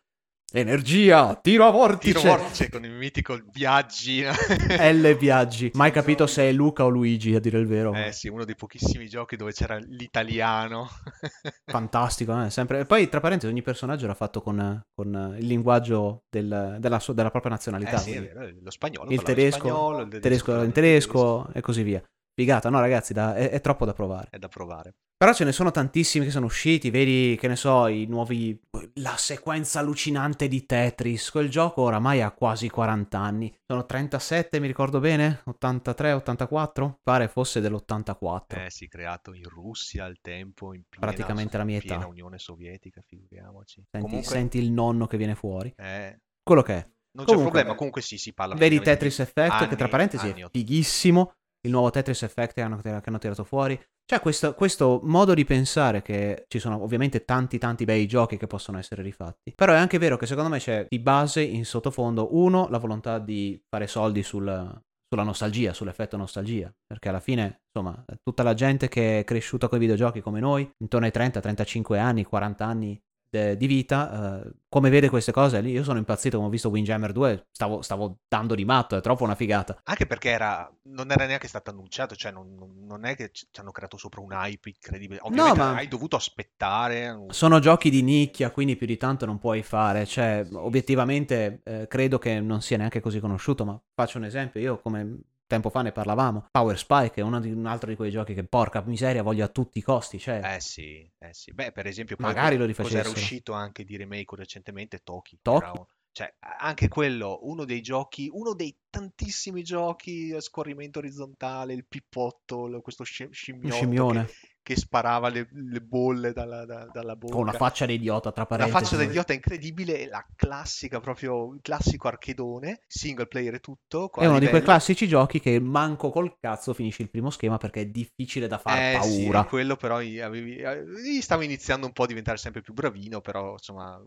energia, 0.52 1.34
tiro 1.36 1.66
a 1.66 1.70
vortice. 1.70 2.18
Tiro 2.18 2.36
vortice 2.36 2.70
con 2.70 2.84
il 2.84 2.92
mitico 2.92 3.38
viaggi. 3.52 4.22
L 4.24 5.16
viaggi. 5.16 5.70
Mai 5.74 5.90
capito 5.90 6.26
se 6.26 6.48
è 6.48 6.52
Luca 6.52 6.84
o 6.84 6.88
Luigi, 6.88 7.34
a 7.34 7.40
dire 7.40 7.58
il 7.58 7.66
vero. 7.66 7.92
Eh 7.94 8.12
sì, 8.12 8.28
uno 8.28 8.44
dei 8.44 8.54
pochissimi 8.54 9.08
giochi 9.08 9.36
dove 9.36 9.52
c'era 9.52 9.76
l'italiano. 9.76 10.88
Fantastico, 11.66 12.42
eh, 12.44 12.50
sempre. 12.50 12.80
E 12.80 12.84
poi, 12.86 13.08
tra 13.08 13.20
parentesi, 13.20 13.50
ogni 13.52 13.62
personaggio 13.62 14.04
era 14.04 14.14
fatto 14.14 14.40
con, 14.40 14.80
con 14.94 15.36
il 15.38 15.46
linguaggio 15.46 16.22
del- 16.30 16.76
della, 16.78 16.98
sua- 16.98 17.14
della 17.14 17.30
propria 17.30 17.52
nazionalità. 17.52 17.96
Eh 17.96 17.98
sì, 17.98 18.12
è 18.12 18.20
vero, 18.22 18.50
lo 18.62 18.70
spagnolo. 18.70 19.10
il 19.10 19.22
tedesco, 19.22 19.58
spagnolo, 19.58 20.00
il 20.02 20.12
il 20.12 20.20
tedesco 20.20 20.44
parlava 20.44 20.62
in 20.62 20.68
in 20.68 20.74
tedesco 20.74 21.48
e 21.52 21.60
così 21.60 21.82
via. 21.82 22.02
Figata, 22.34 22.70
no 22.70 22.78
ragazzi, 22.80 23.12
da- 23.12 23.34
è, 23.34 23.50
è 23.50 23.60
troppo 23.60 23.84
da 23.84 23.92
provare. 23.92 24.28
È 24.30 24.38
da 24.38 24.48
provare. 24.48 24.94
Però 25.18 25.32
ce 25.34 25.42
ne 25.42 25.50
sono 25.50 25.72
tantissimi 25.72 26.26
che 26.26 26.30
sono 26.30 26.46
usciti, 26.46 26.90
vedi, 26.90 27.36
che 27.40 27.48
ne 27.48 27.56
so, 27.56 27.88
i 27.88 28.06
nuovi... 28.06 28.56
La 29.00 29.16
sequenza 29.16 29.80
allucinante 29.80 30.46
di 30.46 30.64
Tetris, 30.64 31.30
quel 31.30 31.50
gioco 31.50 31.82
oramai 31.82 32.22
ha 32.22 32.30
quasi 32.30 32.68
40 32.68 33.18
anni. 33.18 33.52
Sono 33.66 33.84
37, 33.84 34.60
mi 34.60 34.68
ricordo 34.68 35.00
bene? 35.00 35.42
83, 35.46 36.12
84? 36.12 37.00
Pare 37.02 37.26
fosse 37.26 37.60
dell'84. 37.60 38.64
Eh 38.66 38.70
sì, 38.70 38.86
creato 38.86 39.34
in 39.34 39.48
Russia 39.48 40.04
al 40.04 40.18
tempo, 40.20 40.72
in 40.72 40.84
piena, 40.88 41.06
Praticamente 41.06 41.56
la 41.56 41.64
mia 41.64 41.78
età. 41.78 42.06
Unione 42.06 42.38
Sovietica, 42.38 43.02
figuriamoci. 43.04 43.82
Senti, 43.90 44.06
Comunque, 44.06 44.30
senti 44.32 44.58
il 44.58 44.70
nonno 44.70 45.08
che 45.08 45.16
viene 45.16 45.34
fuori. 45.34 45.74
eh, 45.78 46.16
Quello 46.44 46.62
che 46.62 46.74
è. 46.74 46.88
non 47.16 47.24
c'è 47.24 47.32
Comunque, 47.32 47.50
problema, 47.50 47.74
comunque 47.74 48.02
sì, 48.02 48.18
si 48.18 48.32
parla 48.32 48.54
Vedi 48.54 48.78
Tetris 48.80 49.18
Effect, 49.18 49.66
che 49.66 49.74
tra 49.74 49.86
anni- 49.86 49.90
parentesi 49.90 50.28
anni 50.28 50.42
è 50.42 50.48
fighissimo. 50.48 51.32
Il 51.62 51.70
nuovo 51.70 51.90
Tetris 51.90 52.22
Effect 52.22 52.54
che 52.54 52.62
hanno, 52.62 52.78
che 52.78 53.00
hanno 53.04 53.18
tirato 53.18 53.44
fuori. 53.44 53.78
C'è 54.04 54.20
questo, 54.20 54.54
questo 54.54 55.00
modo 55.02 55.34
di 55.34 55.44
pensare 55.44 56.00
che 56.00 56.44
ci 56.48 56.58
sono 56.58 56.82
ovviamente 56.82 57.24
tanti 57.24 57.58
tanti 57.58 57.84
bei 57.84 58.06
giochi 58.06 58.38
che 58.38 58.46
possono 58.46 58.78
essere 58.78 59.02
rifatti. 59.02 59.52
Però 59.54 59.72
è 59.72 59.76
anche 59.76 59.98
vero 59.98 60.16
che 60.16 60.26
secondo 60.26 60.48
me 60.48 60.58
c'è 60.58 60.86
di 60.88 60.98
base 60.98 61.42
in 61.42 61.64
sottofondo, 61.64 62.34
uno, 62.36 62.68
la 62.68 62.78
volontà 62.78 63.18
di 63.18 63.60
fare 63.68 63.86
soldi 63.86 64.22
sul- 64.22 64.80
sulla 65.08 65.24
nostalgia, 65.24 65.72
sull'effetto 65.72 66.16
nostalgia. 66.16 66.72
Perché 66.86 67.08
alla 67.08 67.20
fine, 67.20 67.62
insomma, 67.66 68.02
tutta 68.22 68.42
la 68.42 68.54
gente 68.54 68.88
che 68.88 69.20
è 69.20 69.24
cresciuta 69.24 69.68
con 69.68 69.78
i 69.78 69.80
videogiochi 69.80 70.20
come 70.20 70.40
noi, 70.40 70.70
intorno 70.78 71.06
ai 71.06 71.12
30, 71.12 71.40
35 71.40 71.98
anni, 71.98 72.24
40 72.24 72.64
anni 72.64 72.98
de- 73.30 73.56
di 73.56 73.66
vita, 73.66 74.42
eh, 74.42 74.52
come 74.68 74.90
vede 74.90 75.08
queste 75.08 75.32
cose 75.32 75.60
lì, 75.60 75.70
io 75.70 75.82
sono 75.84 75.98
impazzito, 75.98 76.36
come 76.36 76.48
ho 76.48 76.52
visto 76.52 76.68
Windjammer 76.68 77.12
2, 77.12 77.46
stavo, 77.50 77.82
stavo 77.82 78.18
dando 78.28 78.54
di 78.54 78.64
matto, 78.64 78.96
è 78.96 79.00
troppo 79.00 79.24
una 79.24 79.34
figata. 79.34 79.80
Anche 79.84 80.06
perché 80.06 80.30
era, 80.30 80.70
non 80.84 81.10
era 81.10 81.26
neanche 81.26 81.48
stato 81.48 81.70
annunciato, 81.70 82.14
cioè 82.14 82.32
non, 82.32 82.54
non- 82.86 83.04
è 83.04 83.14
che 83.16 83.30
ci 83.32 83.46
hanno 83.56 83.70
creato 83.70 83.96
sopra 83.96 84.20
un 84.20 84.32
hype 84.32 84.68
incredibile. 84.68 85.20
Ovviamente 85.22 85.58
ma- 85.58 85.76
hai 85.76 85.88
dovuto 85.88 86.16
aspettare. 86.16 87.26
Sono 87.30 87.58
giochi 87.58 87.90
di 87.90 88.02
nicchia, 88.02 88.50
quindi 88.50 88.76
più 88.76 88.86
di 88.86 88.96
tanto 88.96 89.26
non 89.26 89.38
puoi 89.38 89.62
fare. 89.62 90.04
Cioè, 90.04 90.46
obiettivamente, 90.52 91.60
eh, 91.64 91.86
credo 91.88 92.18
che 92.18 92.40
non 92.40 92.60
sia 92.60 92.76
neanche 92.76 93.00
così 93.00 93.20
conosciuto. 93.20 93.64
Ma 93.64 93.80
faccio 93.94 94.18
un 94.18 94.24
esempio: 94.24 94.60
io, 94.60 94.78
come 94.80 95.20
tempo 95.48 95.70
fa 95.70 95.82
ne 95.82 95.90
parlavamo, 95.90 96.46
Power 96.52 96.78
Spike 96.78 97.20
è 97.20 97.40
di- 97.40 97.50
un 97.50 97.66
altro 97.66 97.88
di 97.88 97.96
quei 97.96 98.10
giochi 98.12 98.34
che, 98.34 98.44
porca 98.44 98.82
miseria, 98.82 99.22
voglio 99.24 99.44
a 99.44 99.48
tutti 99.48 99.78
i 99.78 99.82
costi. 99.82 100.18
Cioè, 100.20 100.54
Eh 100.54 100.60
sì, 100.60 101.10
eh 101.18 101.32
sì. 101.34 101.52
Beh, 101.52 101.72
per 101.72 101.86
esempio, 101.86 102.14
Magari 102.20 102.56
lo 102.56 102.64
cos'era 102.66 102.68
rifacessero. 102.68 103.10
uscito 103.10 103.52
anche 103.54 103.84
di 103.84 103.96
remake 103.96 104.36
recentemente? 104.36 105.00
Toki. 105.02 105.38
Toki? 105.42 105.80
Cioè, 106.12 106.34
anche 106.58 106.88
quello, 106.88 107.38
uno 107.42 107.64
dei 107.64 107.80
giochi, 107.80 108.28
uno 108.32 108.52
dei 108.52 108.76
tantissimi 108.90 109.62
giochi 109.62 110.32
a 110.32 110.40
scorrimento 110.40 110.98
orizzontale, 110.98 111.74
il 111.74 111.86
pippotto, 111.86 112.68
questo 112.82 113.04
sci- 113.04 113.22
Un 113.24 113.32
scimmiotto 113.32 113.68
che, 113.68 113.74
scimmione. 113.76 114.26
Che 114.68 114.76
sparava 114.76 115.28
le, 115.28 115.48
le 115.50 115.80
bolle 115.80 116.32
dalla, 116.32 116.64
da- 116.66 116.88
dalla 116.90 117.16
Con 117.26 117.40
una 117.40 117.52
bocca. 117.52 117.54
faccia 117.54 117.86
da 117.86 117.92
idiota, 117.92 118.32
tra 118.32 118.44
La 118.56 118.66
parentesi. 118.66 118.68
faccia 118.68 118.96
da 118.96 119.04
idiota 119.04 119.32
incredibile, 119.32 120.06
la 120.08 120.26
classica, 120.34 121.00
proprio 121.00 121.54
il 121.54 121.60
classico 121.62 122.08
archedone, 122.08 122.80
single 122.86 123.26
player 123.28 123.54
e 123.54 123.60
tutto, 123.60 124.10
È 124.14 124.26
uno 124.26 124.38
di 124.38 124.48
quei 124.48 124.60
classici 124.60 125.08
giochi 125.08 125.40
che 125.40 125.58
manco 125.58 126.10
col 126.10 126.38
cazzo 126.38 126.74
finisci 126.74 127.00
il 127.00 127.08
primo 127.10 127.30
schema 127.30 127.56
perché 127.56 127.80
è 127.80 127.86
difficile 127.86 128.46
da 128.46 128.58
far 128.58 128.86
Eh 128.90 129.00
sì, 129.02 129.40
paura. 129.40 129.42
quello 129.42 129.76
però 129.76 130.00
i- 130.02 130.20
avevi, 130.20 130.56
eh, 130.58 130.84
lì 130.84 131.20
stavo 131.22 131.42
iniziando 131.42 131.86
un 131.86 131.92
po' 131.92 132.02
a 132.02 132.06
diventare 132.06 132.36
sempre 132.36 132.60
più 132.60 132.74
bravino, 132.74 133.20
però 133.22 133.52
insomma, 133.52 133.98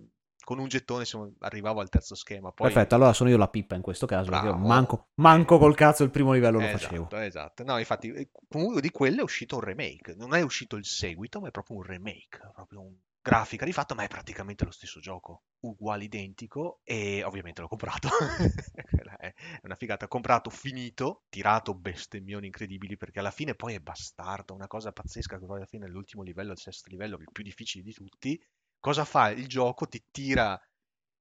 con 0.51 0.60
un 0.60 0.67
gettone 0.67 1.01
insomma, 1.01 1.31
arrivavo 1.39 1.79
al 1.79 1.88
terzo 1.89 2.13
schema, 2.13 2.51
poi 2.51 2.72
Perfetto, 2.72 2.96
allora 2.96 3.13
sono 3.13 3.29
io 3.29 3.38
la 3.38 3.48
pippa 3.48 3.75
in 3.75 3.81
questo 3.81 4.05
caso, 4.05 4.29
perché 4.29 4.48
bravo. 4.48 4.67
manco, 4.67 5.10
manco 5.15 5.58
col 5.58 5.75
cazzo 5.75 6.03
il 6.03 6.12
primo 6.12 6.34
livello 6.34 6.60
lo 6.60 6.65
Esatto, 6.65 6.77
facevo. 6.77 7.10
esatto. 7.10 7.63
No, 7.63 7.77
infatti, 7.77 8.10
eh, 8.12 8.29
comunque 8.48 8.81
di 8.81 8.89
quello 8.91 9.22
è 9.22 9.24
uscito 9.24 9.55
un 9.55 9.62
remake. 9.62 10.13
Non 10.15 10.34
è 10.34 10.41
uscito 10.41 10.75
il 10.75 10.86
seguito, 10.86 11.39
ma 11.39 11.48
è 11.48 11.51
proprio 11.51 11.77
un 11.77 11.84
remake. 11.84 12.39
Proprio 12.53 12.81
un 12.81 12.96
grafica 13.22 13.65
rifatto, 13.65 13.96
ma 13.96 14.03
è 14.03 14.08
praticamente 14.08 14.65
lo 14.65 14.72
stesso 14.72 15.00
gioco. 15.00 15.43
Uguale, 15.62 16.03
identico. 16.05 16.81
E 16.84 17.24
ovviamente 17.24 17.62
l'ho 17.62 17.67
comprato. 17.67 18.10
È 19.17 19.34
è 19.34 19.60
una 19.63 19.75
figata. 19.75 20.08
Comprato, 20.08 20.50
finito, 20.50 21.24
tirato 21.29 21.74
bestemmioni 21.75 22.48
incredibili, 22.48 22.98
perché 22.98 23.20
alla 23.20 23.31
fine 23.31 23.55
poi 23.55 23.75
è 23.75 23.79
bastardo. 23.79 24.53
Una 24.53 24.67
cosa 24.67 24.91
pazzesca 24.91 25.38
che 25.39 25.46
poi 25.46 25.58
alla 25.58 25.65
fine 25.65 25.88
l'ultimo 25.88 26.24
livello, 26.24 26.51
il 26.51 26.60
sesto 26.60 26.89
livello, 26.89 27.17
il 27.20 27.29
più 27.31 27.43
difficile 27.43 27.84
di 27.84 27.93
tutti. 27.93 28.39
Cosa 28.82 29.06
fa 29.06 29.30
il 29.30 29.48
gioco? 29.48 29.88
Ti 29.88 30.04
tira 30.12 30.60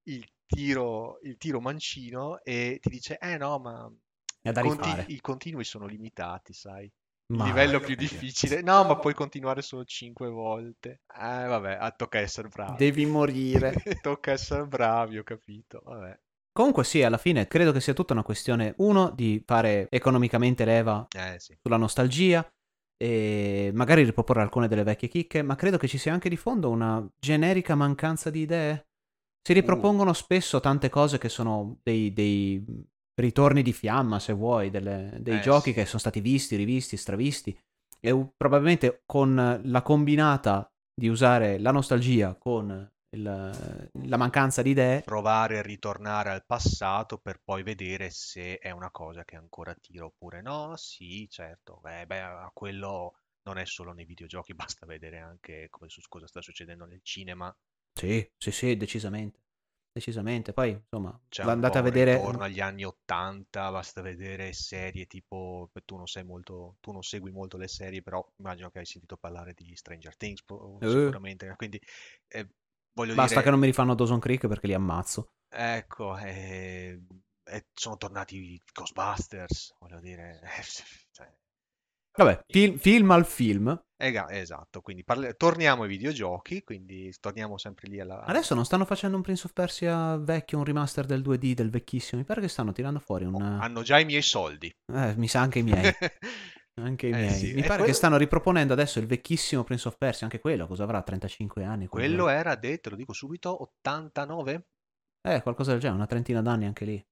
il 0.04 0.26
tiro, 0.46 1.20
il 1.22 1.36
tiro 1.36 1.60
mancino 1.60 2.42
e 2.42 2.78
ti 2.80 2.88
dice, 2.88 3.18
eh 3.18 3.36
no, 3.36 3.58
ma 3.60 3.92
conti- 4.56 5.04
i 5.12 5.20
continui 5.20 5.62
sono 5.64 5.86
limitati, 5.86 6.52
sai. 6.52 6.84
Il 6.84 6.92
Ma- 7.36 7.44
livello 7.44 7.78
più 7.80 7.94
difficile. 7.94 8.62
No, 8.62 8.84
ma 8.84 8.96
puoi 8.96 9.14
continuare 9.14 9.62
solo 9.62 9.84
5 9.84 10.28
volte. 10.28 11.02
Eh, 11.14 11.46
vabbè, 11.46 11.76
ah, 11.80 11.90
tocca 11.92 12.18
essere 12.18 12.48
bravi. 12.48 12.78
Devi 12.78 13.06
morire. 13.06 13.72
Tocca 14.02 14.32
essere 14.32 14.66
bravi, 14.66 15.18
ho 15.18 15.22
capito. 15.22 15.80
Vabbè. 15.84 16.18
Comunque 16.52 16.84
sì, 16.84 17.02
alla 17.02 17.16
fine 17.16 17.46
credo 17.46 17.72
che 17.72 17.80
sia 17.80 17.94
tutta 17.94 18.12
una 18.12 18.22
questione, 18.22 18.74
uno, 18.78 19.10
di 19.10 19.42
fare 19.46 19.86
economicamente 19.90 20.64
leva 20.64 21.06
Eh 21.16 21.38
sì. 21.38 21.56
sulla 21.62 21.76
nostalgia 21.76 22.44
e 23.02 23.70
magari 23.72 24.04
riproporre 24.04 24.42
alcune 24.42 24.68
delle 24.68 24.82
vecchie 24.82 25.08
chicche, 25.08 25.40
ma 25.40 25.54
credo 25.56 25.78
che 25.78 25.88
ci 25.88 25.96
sia 25.96 26.12
anche 26.12 26.28
di 26.28 26.36
fondo 26.36 26.68
una 26.68 27.02
generica 27.18 27.74
mancanza 27.74 28.28
di 28.28 28.40
idee. 28.40 28.88
Si 29.42 29.54
ripropongono 29.54 30.12
spesso 30.12 30.60
tante 30.60 30.90
cose 30.90 31.16
che 31.16 31.30
sono 31.30 31.78
dei, 31.82 32.12
dei 32.12 32.62
ritorni 33.14 33.62
di 33.62 33.72
fiamma, 33.72 34.18
se 34.18 34.34
vuoi, 34.34 34.68
delle- 34.68 35.16
dei 35.20 35.38
Eh, 35.38 35.40
giochi 35.40 35.70
sì. 35.70 35.72
che 35.76 35.86
sono 35.86 35.98
stati 35.98 36.20
visti, 36.20 36.56
rivisti, 36.56 36.98
stravisti. 36.98 37.58
E 38.00 38.28
probabilmente 38.36 39.02
con 39.06 39.60
la 39.64 39.82
combinata 39.82 40.70
di 40.94 41.08
usare 41.08 41.58
la 41.58 41.70
nostalgia 41.70 42.34
con 42.34 42.68
il- 43.10 43.90
la 43.92 44.16
mancanza 44.16 44.62
di 44.62 44.70
idee, 44.70 45.04
Provare 45.04 45.58
a 45.58 45.62
ritornare 45.62 46.30
al 46.30 46.46
passato 46.46 47.18
per 47.18 47.42
poi 47.44 47.62
vedere 47.62 48.08
se 48.08 48.56
è 48.56 48.70
una 48.70 48.90
cosa 48.90 49.24
che 49.26 49.36
ancora 49.36 49.74
tira 49.74 50.06
oppure 50.06 50.40
no. 50.40 50.74
Sì, 50.76 51.28
certo. 51.28 51.80
Beh, 51.82 52.06
beh, 52.06 52.20
a 52.22 52.50
quello 52.54 53.18
non 53.42 53.58
è 53.58 53.66
solo 53.66 53.92
nei 53.92 54.06
videogiochi, 54.06 54.54
basta 54.78 54.86
vedere 54.86 55.18
anche 55.18 55.66
come 55.68 55.90
su- 55.90 56.00
cosa 56.08 56.26
sta 56.26 56.40
succedendo 56.40 56.86
nel 56.86 57.00
cinema. 57.02 57.54
sì, 57.94 58.28
sì, 58.36 58.50
sì, 58.50 58.76
decisamente. 58.76 59.38
Decisamente. 59.92 60.52
Poi, 60.52 60.70
insomma, 60.70 61.18
C'è 61.28 61.44
andate 61.44 61.78
a 61.78 61.82
vedere. 61.82 62.20
ritorno 62.20 62.42
agli 62.44 62.60
anni 62.60 62.84
80, 62.84 63.70
basta 63.70 64.00
vedere 64.02 64.52
serie 64.52 65.06
tipo, 65.06 65.70
tu 65.84 65.96
non 65.96 66.06
sei 66.08 66.24
molto, 66.24 66.76
tu 66.80 66.90
non 66.92 67.02
segui 67.02 67.30
molto 67.30 67.56
le 67.56 67.68
serie, 67.68 68.02
però 68.02 68.24
immagino 68.38 68.70
che 68.70 68.80
hai 68.80 68.84
sentito 68.86 69.16
parlare 69.16 69.54
di 69.54 69.74
Stranger 69.76 70.16
Things, 70.16 70.42
Eh. 70.80 71.14
sicuramente, 71.18 71.52
quindi 71.56 71.80
eh, 72.28 72.48
voglio 72.92 73.14
Basta 73.14 73.34
dire, 73.34 73.42
che 73.42 73.50
non 73.50 73.58
mi 73.58 73.66
rifano 73.66 73.94
Dawson 73.94 74.18
Creek 74.20 74.46
perché 74.46 74.66
li 74.66 74.74
ammazzo. 74.74 75.28
ecco, 75.48 76.16
eh, 76.18 77.00
eh, 77.44 77.66
sono 77.72 77.96
tornati 77.96 78.36
i 78.36 78.60
Ghostbusters, 78.72 79.74
voglio 79.78 80.00
dire, 80.00 80.40
eh, 80.42 80.62
cioè, 81.12 81.32
Vabbè, 82.18 82.44
fil- 82.46 82.78
film 82.78 83.10
al 83.12 83.24
film. 83.24 83.80
ega- 83.96 84.30
esatto, 84.30 84.80
quindi 84.80 85.04
parli- 85.04 85.34
torniamo 85.36 85.82
ai 85.84 85.88
videogiochi, 85.88 86.62
quindi 86.62 87.14
torniamo 87.20 87.56
sempre 87.58 87.88
lì 87.88 88.00
alla... 88.00 88.22
Adesso 88.24 88.54
non 88.54 88.64
stanno 88.64 88.84
facendo 88.84 89.16
un 89.16 89.22
Prince 89.22 89.46
of 89.46 89.52
Persia 89.52 90.16
vecchio, 90.16 90.58
un 90.58 90.64
remaster 90.64 91.06
del 91.06 91.22
2D 91.22 91.54
del 91.54 91.70
vecchissimo. 91.70 92.20
Mi 92.20 92.26
pare 92.26 92.40
che 92.40 92.48
stanno 92.48 92.72
tirando 92.72 92.98
fuori 92.98 93.24
un. 93.24 93.40
Hanno 93.40 93.82
già 93.82 93.98
i 93.98 94.04
miei 94.04 94.22
soldi. 94.22 94.70
Eh, 94.92 95.14
mi 95.16 95.28
sa 95.28 95.40
anche 95.40 95.60
i 95.60 95.62
miei. 95.62 95.92
Anche 96.74 97.08
i 97.08 97.10
Eh 97.10 97.16
miei. 97.16 97.30
sì, 97.30 97.46
Mi 97.52 97.60
e 97.60 97.62
pare 97.62 97.66
quello- 97.68 97.84
che 97.86 97.92
stanno 97.92 98.16
riproponendo 98.16 98.72
adesso 98.72 98.98
il 98.98 99.06
vecchissimo 99.06 99.64
Prince 99.64 99.88
of 99.88 99.96
Persia. 99.98 100.26
Anche 100.26 100.40
quello, 100.40 100.66
cosa 100.66 100.84
avrà? 100.84 101.02
35 101.02 101.64
anni? 101.64 101.86
Quello 101.86 102.28
era, 102.28 102.54
de- 102.54 102.78
te 102.78 102.90
lo 102.90 102.96
dico 102.96 103.12
subito, 103.12 103.62
89? 103.62 104.66
Eh, 105.28 105.42
qualcosa 105.42 105.72
del 105.72 105.80
genere, 105.80 105.98
una 105.98 106.06
trentina 106.06 106.40
d'anni 106.40 106.64
anche 106.66 106.84
lì. 106.84 107.04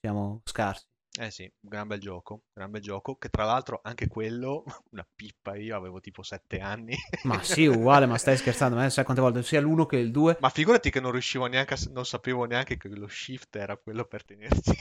Siamo 0.00 0.40
scarsi. 0.44 0.84
Eh 1.20 1.30
sì, 1.30 1.42
un 1.42 1.68
gran 1.68 1.86
bel 1.86 2.00
gioco, 2.00 2.44
gran 2.54 2.70
bel 2.70 2.80
gioco, 2.80 3.16
che 3.16 3.28
tra 3.28 3.44
l'altro 3.44 3.80
anche 3.84 4.08
quello, 4.08 4.64
una 4.92 5.06
pippa, 5.14 5.54
io 5.56 5.76
avevo 5.76 6.00
tipo 6.00 6.22
7 6.22 6.58
anni. 6.60 6.96
Ma 7.24 7.42
sì, 7.42 7.66
uguale, 7.66 8.06
ma 8.06 8.16
stai 8.16 8.36
scherzando? 8.38 8.76
Ma 8.76 8.88
sai 8.88 9.04
quante 9.04 9.22
volte 9.22 9.42
sia 9.42 9.60
l'uno 9.60 9.84
che 9.86 9.98
il 9.98 10.10
2? 10.10 10.38
Ma 10.40 10.48
figurati 10.48 10.90
che 10.90 11.00
non 11.00 11.12
riuscivo 11.12 11.46
neanche 11.46 11.74
a, 11.74 11.78
non 11.90 12.06
sapevo 12.06 12.46
neanche 12.46 12.78
che 12.78 12.88
lo 12.88 13.06
shift 13.08 13.54
era 13.56 13.76
quello 13.76 14.06
per 14.06 14.24
tenersi. 14.24 14.72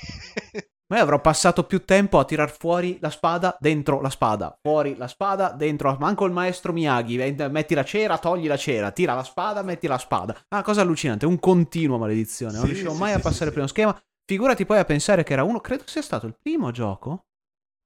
Ma 0.92 0.98
io 0.98 1.04
avrò 1.04 1.22
passato 1.22 1.64
più 1.64 1.86
tempo 1.86 2.20
a 2.20 2.26
tirar 2.26 2.52
fuori 2.52 2.98
la 3.00 3.10
spada, 3.10 3.56
dentro 3.62 4.02
la 4.02 4.10
spada, 4.10 4.58
fuori 4.62 4.98
la 4.98 5.08
spada, 5.08 5.52
dentro. 5.52 5.96
Manco 5.98 6.26
il 6.26 6.34
maestro 6.34 6.74
Miyagi. 6.74 7.16
Metti 7.50 7.74
la 7.74 7.86
cera, 7.86 8.18
togli 8.18 8.46
la 8.46 8.58
cera, 8.58 8.92
tira 8.92 9.14
la 9.14 9.24
spada, 9.24 9.62
metti 9.62 9.88
la 9.88 9.98
spada. 9.98 10.36
Ah, 10.50 10.62
cosa 10.62 10.82
allucinante, 10.82 11.26
un 11.26 11.40
continuo 11.40 11.98
maledizione. 11.98 12.58
Non 12.58 12.64
Sì, 12.64 12.68
riuscivo 12.72 12.92
sì, 12.92 13.00
mai 13.00 13.12
sì, 13.12 13.18
a 13.18 13.22
passare 13.22 13.46
il 13.46 13.52
primo 13.52 13.68
schema. 13.68 13.98
Figurati 14.26 14.66
poi 14.66 14.80
a 14.80 14.84
pensare 14.84 15.24
che 15.24 15.32
era 15.32 15.44
uno, 15.44 15.62
credo 15.62 15.84
sia 15.86 16.02
stato 16.02 16.26
il 16.26 16.36
primo 16.38 16.72
gioco 16.72 17.28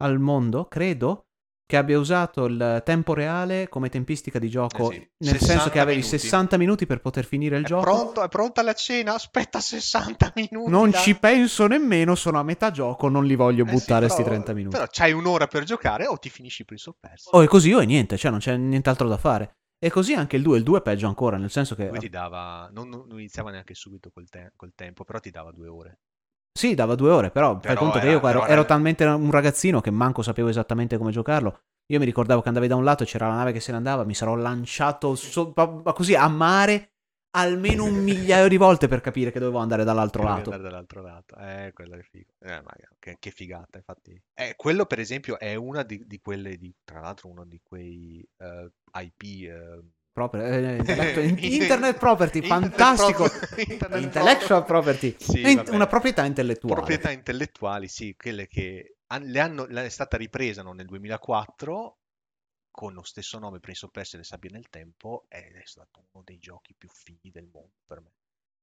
al 0.01 0.19
mondo, 0.19 0.65
credo, 0.65 1.24
che 1.67 1.77
abbia 1.77 1.97
usato 1.97 2.45
il 2.45 2.81
tempo 2.85 3.13
reale 3.15 3.67
come 3.69 3.89
tempistica 3.89 4.37
di 4.37 4.49
gioco. 4.49 4.91
Eh 4.91 4.93
sì, 4.95 5.09
Nel 5.17 5.29
senso 5.31 5.45
60 5.45 5.69
che 5.71 5.79
avevi 5.79 5.97
minuti. 5.99 6.17
60 6.19 6.57
minuti 6.57 6.85
per 6.85 7.01
poter 7.01 7.25
finire 7.25 7.57
il 7.57 7.63
È 7.63 7.67
gioco. 7.67 7.81
pronto, 7.83 8.23
è 8.23 8.27
pronta 8.29 8.61
la 8.61 8.73
cena? 8.73 9.15
Aspetta 9.15 9.59
60 9.59 10.31
minuti. 10.35 10.69
Non 10.69 10.91
dai. 10.91 11.01
ci 11.01 11.15
penso 11.17 11.65
nemmeno, 11.67 12.13
sono 12.15 12.39
a 12.39 12.43
metà 12.43 12.69
gioco, 12.71 13.09
non 13.09 13.25
li 13.25 13.35
voglio 13.35 13.63
Eh 13.65 13.67
sì, 13.69 13.73
buttare 13.73 14.07
sti 14.09 14.17
però- 14.21 14.33
30 14.35 14.53
minuti. 14.53 14.75
Però 14.75 14.87
c'hai 14.91 15.11
un'ora 15.13 15.47
per 15.47 15.63
giocare 15.63 16.05
o 16.05 16.17
ti 16.17 16.29
finisci 16.29 16.65
Prince 16.65 16.89
of 16.89 16.97
Persia. 16.99 17.31
Oh, 17.31 17.41
e 17.43 17.47
così 17.47 17.73
o 17.73 17.79
è 17.79 17.85
niente, 17.85 18.15
cioè 18.17 18.29
non 18.29 18.39
c'è 18.39 18.55
nient'altro 18.55 19.07
da 19.07 19.17
fare. 19.17 19.55
E 19.77 19.89
così 19.89 20.13
anche 20.13 20.35
il 20.37 20.41
2, 20.41 20.57
il 20.57 20.63
2 20.63 20.79
è 20.79 20.81
peggio 20.81 21.05
ancora, 21.07 21.37
nel 21.37 21.51
senso 21.51 21.75
che 21.75 21.89
Lui 21.89 21.99
ti 21.99 22.09
dava, 22.09 22.69
non, 22.71 22.87
non 22.89 23.07
iniziava 23.19 23.51
neanche 23.51 23.73
subito 23.75 24.09
col, 24.09 24.29
te- 24.29 24.53
col 24.55 24.71
tempo, 24.73 25.03
però 25.03 25.19
ti 25.19 25.29
dava 25.31 25.51
due 25.51 25.67
ore. 25.67 25.99
Sì, 26.57 26.73
dava 26.73 26.95
due 26.95 27.09
ore, 27.11 27.31
però, 27.31 27.51
fai 27.53 27.61
Però 27.61 27.79
conto 27.79 27.99
che 27.99 28.05
era- 28.07 28.11
io 28.11 28.27
ero, 28.27 28.39
era- 28.43 28.47
ero 28.47 28.65
talmente 28.65 29.03
un 29.03 29.29
ragazzino 29.29 29.81
che 29.81 29.91
manco 29.91 30.21
sapevo 30.21 30.47
esattamente 30.47 30.97
come 30.97 31.11
giocarlo. 31.11 31.63
Io 31.87 31.99
mi 31.99 32.05
ricordavo 32.05 32.41
che 32.41 32.47
andavi 32.47 32.67
da 32.67 32.75
un 32.77 32.83
lato 32.85 33.03
e 33.03 33.05
c'era 33.05 33.27
la 33.27 33.35
nave 33.35 33.51
che 33.51 33.59
se 33.59 33.71
ne 33.71 33.77
andava, 33.77 34.05
mi 34.05 34.15
sarò 34.15 34.35
lanciato 34.35 35.15
so- 35.15 35.53
così 35.93 36.15
a 36.15 36.27
mare 36.29 36.91
almeno 37.35 37.83
un 37.83 38.01
migliaio 38.01 38.47
di 38.47 38.55
volte 38.55 38.87
per 38.87 39.01
capire 39.01 39.31
che 39.31 39.39
dovevo 39.39 39.57
andare 39.59 39.83
dall'altro 39.83 40.21
Devi 40.23 40.33
lato. 40.33 40.49
andare 40.51 40.69
dall'altro 40.69 41.01
lato. 41.01 41.35
Eh, 41.35 41.71
quello 41.73 41.95
è 41.97 42.01
figo. 42.01 42.31
Eh, 42.39 42.63
che, 42.97 43.17
che 43.19 43.31
figata, 43.31 43.77
infatti. 43.77 44.19
Eh, 44.33 44.53
quello, 44.55 44.85
per 44.85 44.99
esempio, 44.99 45.37
è 45.37 45.55
una 45.55 45.83
di, 45.83 46.01
di 46.07 46.19
quelle, 46.21 46.55
di, 46.55 46.73
tra 46.85 47.01
l'altro, 47.01 47.27
uno 47.27 47.43
di 47.45 47.59
quei 47.61 48.25
eh, 48.37 48.71
IP. 48.93 49.21
eh, 49.49 49.83
Proprio, 50.15 50.45
eh, 50.45 50.77
intellectual- 50.79 51.43
internet 51.43 51.97
property, 51.97 52.37
Internet 52.39 52.69
fantastico. 52.69 53.25
Internet 53.67 54.01
Intellectual 54.01 54.63
property. 54.63 55.13
Sì, 55.19 55.41
Eh, 55.41 55.55
vabbè. 55.55 55.75
una 55.75 55.87
proprietà 55.87 56.23
intellettuale. 56.23 56.75
Proprietà 56.75 57.11
intellettuali, 57.11 57.89
sì, 57.89 58.15
quelle 58.15 58.47
che 58.47 58.95
le 59.13 59.39
hanno, 59.41 59.67
è 59.67 59.89
stata 59.89 60.15
ripresa 60.15 60.63
nel 60.63 60.85
2004 60.85 61.97
con 62.71 62.93
lo 62.93 63.03
stesso 63.03 63.39
nome 63.39 63.59
Prince 63.59 63.85
of 63.85 63.91
Persia 63.91 64.17
e 64.17 64.21
le 64.21 64.27
sabbie 64.27 64.49
nel 64.51 64.69
tempo 64.69 65.25
ed 65.27 65.53
è 65.53 65.63
stato 65.65 66.05
uno 66.11 66.23
dei 66.25 66.37
giochi 66.39 66.73
più 66.77 66.87
fighi 66.89 67.29
del 67.29 67.49
mondo 67.51 67.73
per 67.85 67.99
me. 67.99 68.11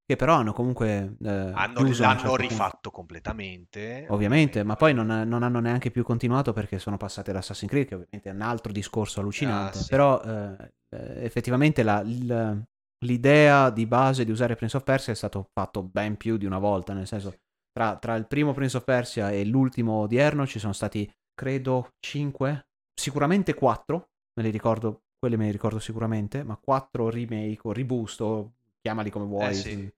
Che 0.07 0.17
però 0.17 0.35
hanno 0.35 0.55
comunque 0.55 1.17
eh, 1.23 1.29
Hanno, 1.29 1.81
l'hanno 1.81 1.93
certo 1.95 2.17
punto. 2.29 2.37
rifatto 2.37 2.91
completamente. 2.91 4.07
Ovviamente, 4.09 4.63
ma 4.65 4.75
poi 4.77 4.95
non, 4.95 5.07
non 5.07 5.43
hanno 5.43 5.61
neanche 5.61 5.91
più 5.91 6.03
continuato 6.03 6.55
perché 6.55 6.79
sono 6.79 6.97
passate 6.97 7.31
ad 7.31 7.37
Assassin's 7.37 7.71
Creed, 7.71 7.87
che 7.89 7.95
ovviamente 7.95 8.31
è 8.31 8.33
un 8.33 8.41
altro 8.41 8.73
discorso 8.73 9.21
allucinante. 9.21 9.79
Ah, 9.79 9.81
sì. 9.81 9.89
Però 9.89 10.21
eh, 10.23 10.73
eh, 10.93 11.25
effettivamente 11.25 11.83
la- 11.83 12.01
il- 12.01 12.63
l'idea 13.05 13.71
di 13.71 13.87
base 13.87 14.25
di 14.25 14.31
usare 14.31 14.55
Prince 14.55 14.77
of 14.77 14.85
Persia 14.85 15.13
è 15.13 15.17
stato 15.17 15.49
fatto 15.53 15.83
ben 15.83 16.17
più 16.17 16.37
di 16.37 16.47
una 16.47 16.59
volta, 16.59 16.93
nel 16.93 17.07
senso 17.07 17.35
tra, 17.73 17.97
tra 17.97 18.15
il 18.15 18.27
primo 18.27 18.53
Prince 18.53 18.77
of 18.77 18.85
Persia 18.85 19.31
e 19.31 19.45
l'ultimo 19.45 19.93
odierno 19.95 20.47
ci 20.47 20.59
sono 20.59 20.73
stati, 20.73 21.11
credo, 21.35 21.89
5, 21.99 22.67
sicuramente 22.95 23.55
4, 23.55 24.11
me 24.35 24.43
li 24.45 24.51
ricordo, 24.51 25.03
quelli 25.19 25.37
me 25.37 25.47
li 25.47 25.53
ricordo 25.53 25.79
sicuramente, 25.79 26.43
ma 26.45 26.57
4 26.57 27.09
remake 27.11 27.61
o 27.63 27.73
reboost 27.73 28.21
o 28.21 28.53
chiamali 28.81 29.11
come 29.11 29.25
vuoi. 29.27 29.51
Eh 29.51 29.55
sì. 29.55 29.93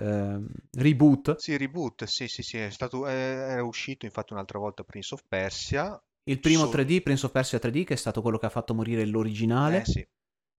ehm, 0.00 0.48
reboot. 0.78 1.36
Sì, 1.36 1.56
reboot, 1.56 2.04
sì, 2.04 2.28
sì, 2.28 2.42
sì, 2.42 2.58
è 2.58 2.70
stato, 2.70 3.06
è, 3.06 3.12
era 3.12 3.64
uscito 3.64 4.06
infatti 4.06 4.32
un'altra 4.32 4.58
volta 4.58 4.84
Prince 4.84 5.14
of 5.14 5.22
Persia. 5.26 6.00
Il 6.24 6.40
primo 6.40 6.64
So- 6.64 6.70
3D, 6.70 7.00
Prince 7.00 7.26
of 7.26 7.32
Persia 7.32 7.58
3D, 7.58 7.84
che 7.84 7.94
è 7.94 7.96
stato 7.96 8.22
quello 8.22 8.38
che 8.38 8.46
ha 8.46 8.50
fatto 8.50 8.74
morire 8.74 9.04
l'originale. 9.06 9.80
Eh 9.80 9.84
sì, 9.84 10.06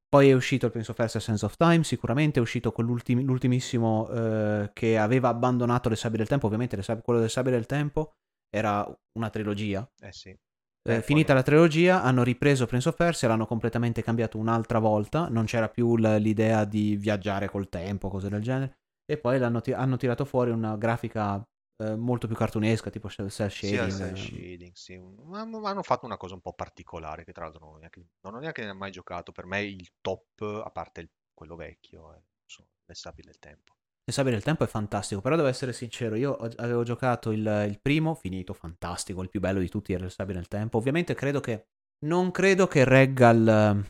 Poi 0.10 0.30
è 0.30 0.34
uscito 0.34 0.66
il 0.66 0.72
Prince 0.72 0.90
of 0.90 0.98
Persia 0.98 1.20
Sense 1.20 1.46
of 1.46 1.56
Time, 1.56 1.84
sicuramente 1.84 2.40
è 2.40 2.42
uscito 2.42 2.72
quell'ultim- 2.72 3.22
l'ultimissimo 3.22 4.10
eh, 4.10 4.72
che 4.74 4.98
aveva 4.98 5.30
abbandonato 5.30 5.88
le 5.88 5.96
sabbie 5.96 6.18
del 6.18 6.28
tempo, 6.28 6.48
ovviamente 6.48 6.82
sab- 6.82 7.04
quello 7.04 7.20
delle 7.20 7.32
sabbie 7.32 7.52
del 7.52 7.68
tempo 7.68 8.14
era 8.50 8.84
una 9.20 9.30
trilogia. 9.30 9.88
eh 10.02 10.12
sì. 10.12 10.30
Eh, 10.30 10.96
Eh, 10.96 11.02
finita 11.04 11.36
la 11.36 11.44
trilogia 11.44 12.02
hanno 12.02 12.24
ripreso 12.24 12.66
Prince 12.66 12.90
of 12.90 12.96
Persia, 12.96 13.28
l'hanno 13.28 13.46
completamente 13.46 14.02
cambiato 14.02 14.40
un'altra 14.40 14.80
volta, 14.80 15.28
non 15.30 15.46
c'era 15.46 15.70
più 15.70 15.96
l- 15.96 16.16
l'idea 16.20 16.66
di 16.66 16.96
viaggiare 16.96 17.48
col 17.48 17.70
tempo, 17.70 18.10
cose 18.10 18.30
del 18.30 18.42
genere, 18.42 18.78
e 19.06 19.18
poi 19.18 19.38
l'hanno 19.38 19.62
ti- 19.62 19.74
hanno 19.74 19.98
tirato 19.98 20.26
fuori 20.26 20.50
una 20.50 20.76
grafica 20.76 21.46
eh, 21.84 21.96
molto 21.96 22.28
più 22.28 22.36
cartunesca, 22.36 22.90
tipo 22.90 23.10
cell 23.10 23.28
Sì, 23.62 23.76
al 23.78 23.92
shading. 23.92 24.02
eh. 24.02 24.16
shading, 24.16 24.74
sì. 24.74 24.98
Ma, 24.98 25.44
ma 25.46 25.70
hanno 25.70 25.84
fatto 25.84 26.06
una 26.06 26.18
cosa 26.18 26.34
un 26.36 26.42
po' 26.42 26.54
particolare, 26.54 27.24
che 27.26 27.32
tra 27.34 27.44
l'altro 27.44 27.66
non 27.66 27.76
ho 27.76 27.78
neanche, 27.78 28.06
non 28.22 28.36
ho 28.36 28.40
neanche 28.40 28.72
mai 28.74 28.92
giocato. 28.92 29.32
Per 29.32 29.46
me 29.46 29.62
il 29.64 29.90
top, 30.02 30.42
a 30.64 30.70
parte 30.72 31.02
il- 31.02 31.10
quello 31.34 31.56
vecchio, 31.56 32.14
eh, 32.16 32.22
sono 32.46 32.68
le 32.86 32.94
sabbie 32.96 33.24
del 33.24 33.40
tempo. 33.40 33.74
Le 34.04 34.14
sabbie 34.14 34.32
del 34.32 34.44
tempo 34.44 34.64
è 34.64 34.68
fantastico, 34.68 35.22
però 35.22 35.36
devo 35.36 35.48
essere 35.48 35.72
sincero, 35.72 36.16
io 36.16 36.36
avevo 36.36 36.82
giocato 36.84 37.30
il, 37.32 37.66
il 37.70 37.80
primo, 37.80 38.16
finito, 38.16 38.54
fantastico, 38.54 39.22
il 39.22 39.30
più 39.30 39.40
bello 39.40 39.60
di 39.60 39.70
tutti 39.70 39.94
era 39.94 40.04
le 40.06 40.10
sabbie 40.10 40.34
del 40.34 40.48
tempo. 40.48 40.78
Ovviamente 40.78 41.14
credo 41.14 41.40
che, 41.40 41.68
non 42.06 42.32
credo 42.32 42.66
che 42.66 42.86
regga 42.86 43.30
il, 43.30 43.84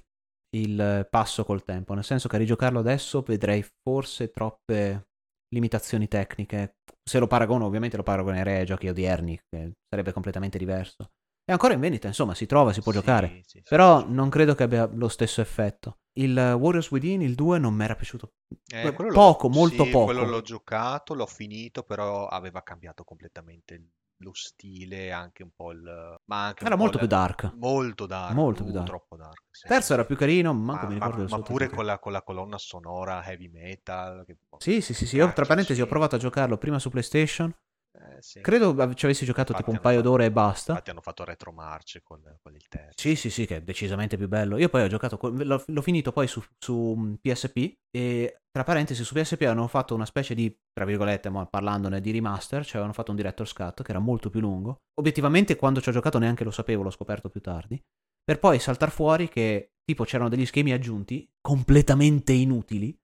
il 0.58 1.08
passo 1.10 1.46
col 1.46 1.64
tempo, 1.64 1.94
nel 1.94 2.04
senso 2.04 2.28
che 2.28 2.36
a 2.36 2.40
rigiocarlo 2.40 2.80
adesso 2.80 3.22
vedrei 3.22 3.64
forse 3.82 4.30
troppe 4.30 5.09
limitazioni 5.50 6.08
tecniche. 6.08 6.76
Se 7.04 7.20
lo 7.20 7.28
paragono, 7.28 7.66
ovviamente 7.66 7.98
lo 7.98 8.04
paragonerei 8.04 8.60
ai 8.60 8.66
giochi 8.66 8.88
odierni, 8.88 9.40
che 9.50 9.72
sarebbe 9.90 10.12
completamente 10.12 10.58
diverso. 10.58 11.12
È 11.44 11.52
ancora 11.52 11.74
in 11.74 11.80
vendita, 11.80 12.08
insomma, 12.08 12.36
si 12.36 12.46
trova, 12.46 12.74
si 12.74 12.82
può 12.82 12.92
Sì, 12.92 13.02
giocare. 13.02 13.42
sì, 13.46 13.64
Però 13.68 14.00
sì. 14.00 14.06
non 14.08 14.30
credo 14.30 14.56
che 14.56 14.64
abbia 14.64 14.86
lo 14.92 15.08
stesso 15.08 15.42
effetto. 15.42 15.98
Il 16.14 16.36
Warriors 16.38 16.92
Within, 16.92 17.22
il 17.22 17.36
2, 17.36 17.60
non 17.60 17.74
mi 17.74 17.84
era 17.84 17.96
piaciuto 17.96 18.34
Eh, 18.72 18.94
poco, 19.12 19.50
molto 19.50 19.84
poco. 19.86 20.06
quello 20.06 20.24
l'ho 20.26 20.42
giocato, 20.42 21.14
l'ho 21.14 21.26
finito, 21.26 21.84
però 21.84 22.28
aveva 22.28 22.62
cambiato 22.64 23.04
completamente 23.04 23.90
lo 24.22 24.32
stile, 24.34 25.12
anche 25.12 25.44
un 25.44 25.52
po' 25.56 25.72
il... 25.72 26.18
Ma 26.26 26.46
anche 26.48 26.66
Era 26.66 26.76
molto 26.76 26.94
la- 26.94 27.00
più 27.00 27.08
dark. 27.08 27.54
Molto 27.56 28.06
dark, 28.06 28.34
Molto 28.36 28.62
uh, 28.62 28.66
più 28.66 28.74
dark. 28.74 28.88
troppo 28.88 29.16
dark. 29.16 29.42
sì, 29.52 29.68
Terzo 29.68 29.94
era 29.94 30.06
più 30.06 30.16
carino, 30.16 30.54
manco 30.54 30.86
Ma, 30.86 30.92
mi 30.92 31.00
ma- 31.00 31.06
ricordo 31.06 31.24
il 31.24 31.30
ma 31.30 31.42
pure 31.42 31.70
con 31.70 31.86
la, 31.86 32.00
con 32.00 32.12
la 32.12 32.22
colonna 32.22 32.58
sonora 32.58 33.24
heavy 33.26 33.48
metal. 33.50 34.24
Che... 34.26 34.38
Sì, 34.58 34.82
sì, 34.82 34.94
sì, 34.94 35.06
sì. 35.06 35.16
Io, 35.16 35.32
tra 35.34 35.46
parentesi, 35.46 35.80
ho 35.82 35.86
sì. 35.86 35.90
provato 35.90 36.16
a 36.16 36.20
giocarlo 36.20 36.58
prima 36.58 36.80
su 36.80 36.90
PlayStation. 36.90 37.54
Eh, 38.02 38.22
sì. 38.22 38.40
Credo 38.40 38.94
ci 38.94 39.06
avessi 39.06 39.26
giocato 39.26 39.52
Infatti 39.52 39.64
tipo 39.66 39.72
un 39.72 39.82
paio 39.84 39.98
fatto- 39.98 40.10
d'ore 40.10 40.26
e 40.26 40.32
basta. 40.32 40.72
Infatti 40.72 40.90
hanno 40.90 41.02
fatto 41.02 41.26
retromarce 41.26 42.02
con, 42.02 42.22
con 42.42 42.56
il 42.56 42.66
terzo. 42.70 42.94
Sì, 42.96 43.16
sì, 43.16 43.30
sì, 43.30 43.46
che 43.46 43.58
è 43.58 43.62
decisamente 43.62 44.16
più 44.16 44.28
bello. 44.28 44.58
Io 44.58 44.70
poi 44.70 44.84
ho 44.84 44.88
giocato, 44.88 45.18
co- 45.18 45.30
l'ho, 45.30 45.64
l'ho 45.66 45.82
finito 45.82 46.12
poi 46.12 46.28
su, 46.28 46.42
su 46.58 46.96
mm, 46.98 47.14
PSP 47.16 47.74
e 47.92 48.42
tra 48.50 48.64
parentesi 48.64 49.04
su 49.04 49.14
PSP 49.14 49.42
hanno 49.42 49.68
fatto 49.68 49.96
una 49.96 50.06
specie 50.06 50.34
di, 50.34 50.56
tra 50.72 50.86
virgolette, 50.86 51.30
mo, 51.30 51.46
parlandone 51.48 52.00
di 52.00 52.12
remaster, 52.12 52.62
cioè 52.64 52.74
avevano 52.74 52.94
fatto 52.94 53.12
un 53.12 53.18
director's 53.18 53.54
cut 53.54 53.84
che 53.84 53.92
era 53.92 54.00
molto 54.00 54.30
più 54.30 54.40
lungo. 54.40 54.78
Obiettivamente 55.00 55.56
quando 55.58 55.82
ci 55.82 55.90
ho 55.90 55.92
giocato 55.92 56.20
neanche 56.20 56.44
lo 56.44 56.52
sapevo, 56.52 56.84
l'ho 56.84 56.90
scoperto 56.90 57.30
più 57.30 57.42
tardi. 57.42 57.82
Per 58.24 58.40
poi 58.40 58.60
saltar 58.60 58.92
fuori 58.92 59.28
che 59.28 59.72
tipo 59.84 60.04
c'erano 60.04 60.30
degli 60.30 60.46
schemi 60.46 60.72
aggiunti 60.72 61.28
completamente 61.42 62.32
inutili. 62.32 62.96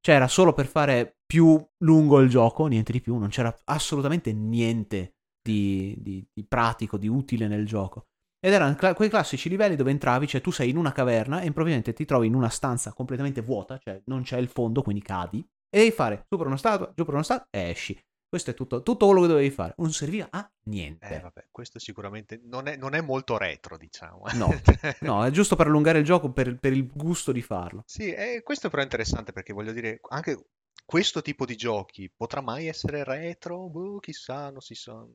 Cioè 0.00 0.14
era 0.14 0.28
solo 0.28 0.52
per 0.52 0.66
fare 0.66 1.19
più 1.30 1.64
lungo 1.84 2.18
il 2.18 2.28
gioco, 2.28 2.66
niente 2.66 2.90
di 2.90 3.00
più, 3.00 3.16
non 3.16 3.28
c'era 3.28 3.56
assolutamente 3.66 4.32
niente 4.32 5.14
di, 5.40 5.94
di- 6.00 6.26
di 6.32 6.44
pratico, 6.44 6.96
di 6.98 7.06
utile 7.06 7.46
nel 7.46 7.64
gioco. 7.66 8.06
Ed 8.44 8.52
erano 8.52 8.74
cla- 8.74 8.94
quei 8.94 9.08
classici 9.08 9.48
livelli 9.48 9.76
dove 9.76 9.92
entravi, 9.92 10.26
cioè 10.26 10.40
tu 10.40 10.50
sei 10.50 10.70
in 10.70 10.76
una 10.76 10.90
caverna 10.90 11.40
e 11.40 11.46
improvvisamente 11.46 11.92
ti 11.92 12.04
trovi 12.04 12.26
in 12.26 12.34
una 12.34 12.48
stanza 12.48 12.92
completamente 12.92 13.42
vuota, 13.42 13.78
cioè 13.78 14.02
non 14.06 14.22
c'è 14.22 14.38
il 14.38 14.48
fondo, 14.48 14.82
quindi 14.82 15.02
cadi, 15.02 15.38
e 15.72 15.78
devi 15.78 15.92
fare 15.92 16.24
su 16.28 16.36
per 16.36 16.48
una 16.48 16.56
statua, 16.56 16.92
giù 16.96 17.04
per 17.04 17.14
una 17.14 17.22
statua 17.22 17.46
e 17.48 17.70
esci. 17.70 17.96
Questo 18.28 18.50
è 18.50 18.54
tutto, 18.54 18.82
tutto 18.82 19.06
quello 19.06 19.20
che 19.20 19.28
dovevi 19.28 19.50
fare. 19.50 19.74
Non 19.76 19.92
serviva 19.92 20.26
a 20.30 20.50
niente. 20.64 21.14
Eh, 21.14 21.20
vabbè, 21.20 21.46
questo 21.52 21.78
sicuramente 21.78 22.40
non 22.42 22.66
è, 22.66 22.76
non 22.76 22.94
è 22.94 23.00
molto 23.00 23.36
retro, 23.36 23.76
diciamo. 23.76 24.22
No, 24.34 24.48
no, 25.02 25.24
è 25.24 25.30
giusto 25.30 25.54
per 25.54 25.68
allungare 25.68 26.00
il 26.00 26.04
gioco 26.04 26.32
per, 26.32 26.58
per 26.58 26.72
il 26.72 26.88
gusto 26.92 27.30
di 27.30 27.42
farlo. 27.42 27.84
Sì, 27.86 28.12
e 28.12 28.42
questo 28.42 28.68
però 28.68 28.82
è 28.82 28.84
interessante 28.84 29.30
perché 29.32 29.52
voglio 29.52 29.72
dire, 29.72 30.00
anche 30.08 30.44
questo 30.90 31.22
tipo 31.22 31.44
di 31.44 31.54
giochi 31.54 32.10
potrà 32.10 32.40
mai 32.40 32.66
essere 32.66 33.04
retro? 33.04 33.68
Boh, 33.68 34.00
chissà, 34.00 34.50
non 34.50 34.60
si 34.60 34.74
sa. 34.74 34.94
No, 34.94 35.12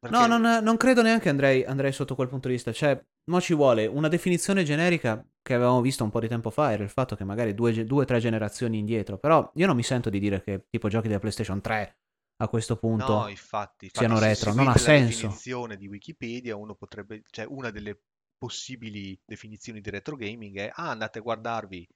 Perché- 0.00 0.26
non, 0.26 0.40
non 0.40 0.76
credo 0.78 1.02
neanche 1.02 1.28
andrei, 1.28 1.62
andrei 1.66 1.92
sotto 1.92 2.14
quel 2.14 2.28
punto 2.28 2.48
di 2.48 2.54
vista. 2.54 2.72
Cioè, 2.72 2.98
mo 3.24 3.38
ci 3.38 3.52
vuole 3.52 3.84
una 3.84 4.08
definizione 4.08 4.62
generica 4.62 5.22
che 5.42 5.52
avevamo 5.52 5.82
visto 5.82 6.02
un 6.02 6.08
po' 6.08 6.20
di 6.20 6.28
tempo 6.28 6.48
fa, 6.48 6.72
era 6.72 6.82
il 6.82 6.88
fatto 6.88 7.14
che 7.14 7.24
magari 7.24 7.52
due 7.52 7.84
o 7.86 8.04
tre 8.06 8.20
generazioni 8.20 8.78
indietro. 8.78 9.18
Però 9.18 9.52
io 9.54 9.66
non 9.66 9.76
mi 9.76 9.82
sento 9.82 10.08
di 10.08 10.18
dire 10.18 10.42
che 10.42 10.64
tipo 10.70 10.88
giochi 10.88 11.08
della 11.08 11.20
PlayStation 11.20 11.60
3 11.60 11.98
a 12.38 12.48
questo 12.48 12.78
punto... 12.78 13.12
No, 13.12 13.28
infatti, 13.28 13.84
infatti 13.84 13.98
siano 13.98 14.18
retro, 14.18 14.54
non 14.54 14.68
ha 14.68 14.78
seguite 14.78 14.92
la 14.92 15.10
senso. 15.10 15.22
definizione 15.26 15.76
di 15.76 15.88
Wikipedia, 15.88 16.56
uno 16.56 16.74
potrebbe, 16.74 17.20
cioè 17.28 17.44
una 17.46 17.68
delle 17.68 18.00
possibili 18.38 19.20
definizioni 19.26 19.82
di 19.82 19.90
retro 19.90 20.16
gaming 20.16 20.56
è 20.56 20.70
ah, 20.72 20.88
andate 20.88 21.18
a 21.18 21.22
guardarvi 21.22 21.86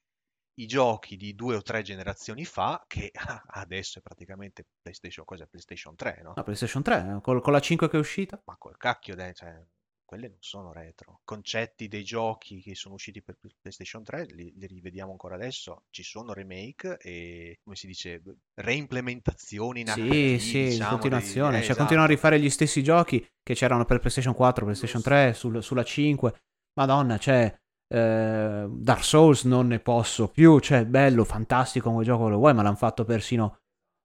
i 0.54 0.66
giochi 0.66 1.16
di 1.16 1.34
due 1.34 1.56
o 1.56 1.62
tre 1.62 1.82
generazioni 1.82 2.44
fa, 2.44 2.82
che 2.86 3.10
adesso 3.54 3.98
è 3.98 4.02
praticamente 4.02 4.64
PlayStation, 4.80 5.24
cos'è? 5.24 5.46
PlayStation 5.46 5.94
3, 5.94 6.20
no? 6.22 6.32
No, 6.36 6.42
PlayStation 6.42 6.82
3, 6.82 7.16
eh, 7.16 7.20
col- 7.20 7.40
con 7.42 7.52
la 7.52 7.60
5 7.60 7.88
che 7.88 7.96
è 7.96 8.00
uscita. 8.00 8.40
Ma 8.44 8.56
col 8.56 8.76
cacchio, 8.76 9.14
dai, 9.14 9.34
cioè, 9.34 9.60
quelle 10.04 10.28
non 10.28 10.36
sono 10.40 10.72
retro. 10.72 11.20
Concetti 11.24 11.88
dei 11.88 12.04
giochi 12.04 12.60
che 12.60 12.74
sono 12.74 12.94
usciti 12.94 13.22
per 13.22 13.36
PlayStation 13.60 14.02
3 14.04 14.24
li, 14.26 14.52
li 14.56 14.66
rivediamo 14.66 15.10
ancora 15.12 15.34
adesso. 15.36 15.84
Ci 15.90 16.02
sono 16.02 16.32
remake 16.32 16.98
e, 16.98 17.58
come 17.62 17.76
si 17.76 17.86
dice, 17.86 18.22
reimplementazioni 18.54 19.80
in 19.80 19.88
Sì, 19.88 20.36
HD, 20.36 20.38
sì, 20.38 20.74
in 20.74 20.86
diciamo, 20.86 20.86
continuazione. 20.86 21.58
dei- 21.58 21.58
eh, 21.58 21.62
cioè, 21.62 21.74
esatto. 21.74 21.76
continuano 21.76 22.06
a 22.08 22.10
rifare 22.10 22.38
gli 22.40 22.48
stessi 22.50 22.82
giochi 22.82 23.24
che 23.42 23.54
c'erano 23.54 23.84
per 23.84 23.98
PlayStation 23.98 24.34
4, 24.34 24.64
PlayStation 24.64 25.02
3, 25.02 25.34
sul- 25.34 25.62
sulla 25.62 25.84
5. 25.84 26.34
Madonna, 26.74 27.18
cioè, 27.18 27.54
eh, 27.92 28.66
Dark 28.70 29.04
Souls 29.04 29.44
non 29.44 29.66
ne 29.66 29.78
posso 29.78 30.28
più. 30.28 30.58
Cioè, 30.58 30.86
bello, 30.86 31.24
fantastico 31.24 31.90
come 31.90 32.04
gioco 32.04 32.28
lo 32.28 32.38
vuoi, 32.38 32.54
ma 32.54 32.62
l'hanno 32.62 32.76
fatto 32.76 33.04
persino 33.04 33.58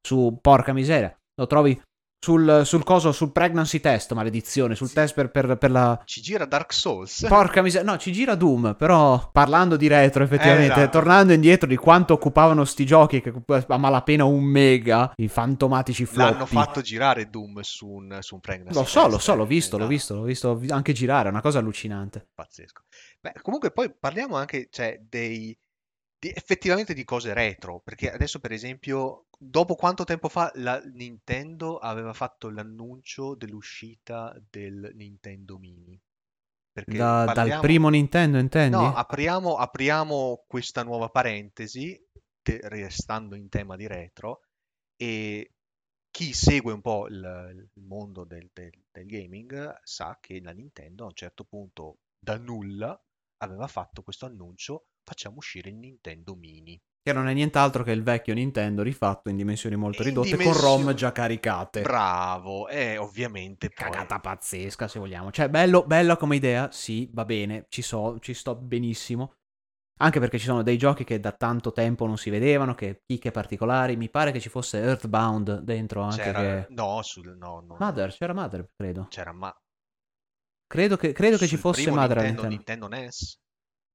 su, 0.06 0.38
porca 0.42 0.74
miseria. 0.74 1.18
Lo 1.36 1.48
trovi 1.48 1.80
sul, 2.20 2.62
sul 2.66 2.84
coso, 2.84 3.12
sul 3.12 3.32
pregnancy 3.32 3.80
test, 3.80 4.14
maledizione, 4.14 4.76
sul 4.76 4.88
Sì. 4.88 4.94
test 4.96 5.14
per, 5.14 5.30
per- 5.30 5.58
per 5.58 5.72
la... 5.72 6.02
Ci 6.04 6.22
gira 6.22 6.46
Dark 6.46 6.74
Souls. 6.74 7.26
Porca 7.28 7.62
miseria, 7.62 7.90
no, 7.90 7.98
ci 7.98 8.12
gira 8.12 8.36
Doom, 8.36 8.76
però 8.78 9.30
parlando 9.32 9.78
di 9.78 9.88
retro 9.88 10.24
effettivamente, 10.24 10.74
esatto. 10.74 10.90
tornando 10.90 11.34
indietro 11.34 11.68
di 11.68 11.76
quanto 11.76 12.14
occupavano 12.14 12.66
sti 12.66 12.86
giochi 12.86 13.22
che 13.22 13.34
a 13.68 13.78
malapena 13.78 14.26
un 14.26 14.44
mega, 14.44 15.12
i 15.18 15.28
fantomatici 15.28 16.06
floppy. 16.06 16.32
L'hanno 16.32 16.46
fatto 16.46 16.82
girare 16.82 17.30
Doom 17.30 17.60
su 17.62 17.88
un, 17.88 18.18
su 18.22 18.36
un 18.36 18.42
pregnancy 18.42 18.78
Lo 18.78 18.86
so, 18.86 19.04
lo 19.04 19.10
test, 19.12 19.22
so, 19.22 19.36
l'ho 19.36 19.44
eh, 19.44 19.48
visto, 19.48 19.78
l'ho 19.78 19.84
esatto. 19.84 20.24
visto, 20.24 20.48
l'ho 20.48 20.56
visto 20.56 20.74
anche 20.74 20.94
girare, 20.94 21.28
è 21.28 21.32
una 21.32 21.42
cosa 21.42 21.60
allucinante. 21.60 22.28
Pazzesco. 22.34 22.82
Beh, 23.22 23.34
comunque 23.42 23.72
poi 23.72 23.94
parliamo 23.98 24.36
anche, 24.36 24.68
cioè, 24.72 25.00
dei, 25.08 25.58
di- 26.20 26.32
effettivamente 26.34 26.94
di 26.94 27.04
cose 27.04 27.34
retro, 27.34 27.80
perché 27.80 28.12
adesso 28.12 28.40
per 28.40 28.52
esempio, 28.52 29.28
dopo 29.38 29.76
quanto 29.76 30.04
tempo 30.04 30.30
fa 30.30 30.52
la 30.56 30.80
Nintendo 30.80 31.78
aveva 31.78 32.14
fatto 32.14 32.50
l'annuncio 32.50 33.36
dell'uscita 33.36 34.36
del 34.50 34.92
Nintendo 34.96 35.58
Mini? 35.58 36.00
Perché 36.72 36.98
Da- 36.98 37.26
Dal 37.26 37.34
parliamo- 37.36 37.62
primo 37.62 37.90
Nintendo, 37.90 38.38
intendi? 38.38 38.76
No, 38.76 38.94
apriamo, 38.94 39.56
apriamo 39.58 40.44
questa 40.48 40.84
nuova 40.84 41.10
parentesi, 41.10 42.00
te- 42.42 42.60
restando 42.64 43.36
in 43.36 43.50
tema 43.50 43.76
di 43.76 43.88
retro, 43.88 44.42
e 44.96 45.52
chi 46.12 46.34
segue 46.34 46.74
un 46.74 46.82
po' 46.82 47.08
il, 47.08 47.70
il 47.76 47.84
mondo 47.84 48.24
del, 48.26 48.50
del- 48.54 48.84
del 48.92 49.06
gaming 49.06 49.80
sa 49.84 50.18
che 50.20 50.40
la 50.42 50.52
Nintendo 50.52 51.04
a 51.04 51.08
un 51.08 51.16
certo 51.16 51.44
punto, 51.44 52.00
da 52.20 52.38
nulla, 52.38 53.00
aveva 53.38 53.68
fatto 53.68 54.02
questo 54.04 54.26
annuncio, 54.26 54.88
facciamo 55.08 55.38
uscire 55.38 55.70
il 55.70 55.78
Nintendo 55.78 56.36
Mini. 56.36 56.80
Che 57.02 57.14
non 57.14 57.30
è 57.30 57.34
nient'altro 57.34 57.84
che 57.84 57.92
il 57.92 58.04
vecchio 58.04 58.34
Nintendo 58.34 58.84
rifatto 58.84 59.30
in 59.30 59.38
dimensioni 59.38 59.78
molto 59.78 60.02
In 60.02 60.10
ridotte 60.10 60.32
con 60.32 60.40
dimensioni- 60.40 60.84
ROM 60.84 60.94
già 60.94 61.14
caricate. 61.14 61.82
Bravo, 61.82 62.68
e 62.68 62.98
ovviamente 62.98 63.70
poi... 63.70 63.90
Cagata 63.90 64.20
pazzesca, 64.20 64.90
se 64.90 65.00
vogliamo. 65.00 65.32
Cioè, 65.32 65.48
bello, 65.48 65.86
bella 65.86 66.18
come 66.18 66.36
idea, 66.36 66.70
sì, 66.74 67.10
va 67.14 67.24
bene, 67.24 67.68
ci 67.70 67.82
so, 67.82 68.20
ci 68.20 68.34
sto 68.34 68.56
benissimo. 68.56 69.36
Anche 70.00 70.20
perché 70.20 70.38
ci 70.38 70.46
sono 70.46 70.62
dei 70.62 70.78
giochi 70.78 71.06
che 71.06 71.22
da 71.22 71.32
tanto 71.32 71.72
tempo 71.72 72.06
non 72.06 72.18
si 72.18 72.30
vedevano, 72.30 72.76
che 72.76 73.02
chicche 73.06 73.32
particolari. 73.32 73.96
Mi 73.96 74.10
pare 74.10 74.32
che 74.34 74.42
ci 74.42 74.50
fosse 74.50 74.80
Earthbound 74.80 75.62
dentro 75.62 76.02
anche 76.02 76.22
C'era... 76.22 76.40
che... 76.40 76.66
No, 76.74 77.02
sul... 77.02 77.38
no, 77.38 77.64
no. 77.66 77.78
Mother, 77.80 78.12
c'era 78.14 78.34
Mother, 78.34 78.70
credo. 78.76 79.08
C'era 79.10 79.32
ma... 79.32 79.56
Credo 80.68 80.98
che, 80.98 81.14
credo 81.14 81.38
che 81.38 81.48
ci 81.48 81.56
fosse 81.56 81.90
Mother 81.90 82.18
Nintendo. 82.18 82.48
Nintendo 82.48 82.88
NES? 82.90 83.40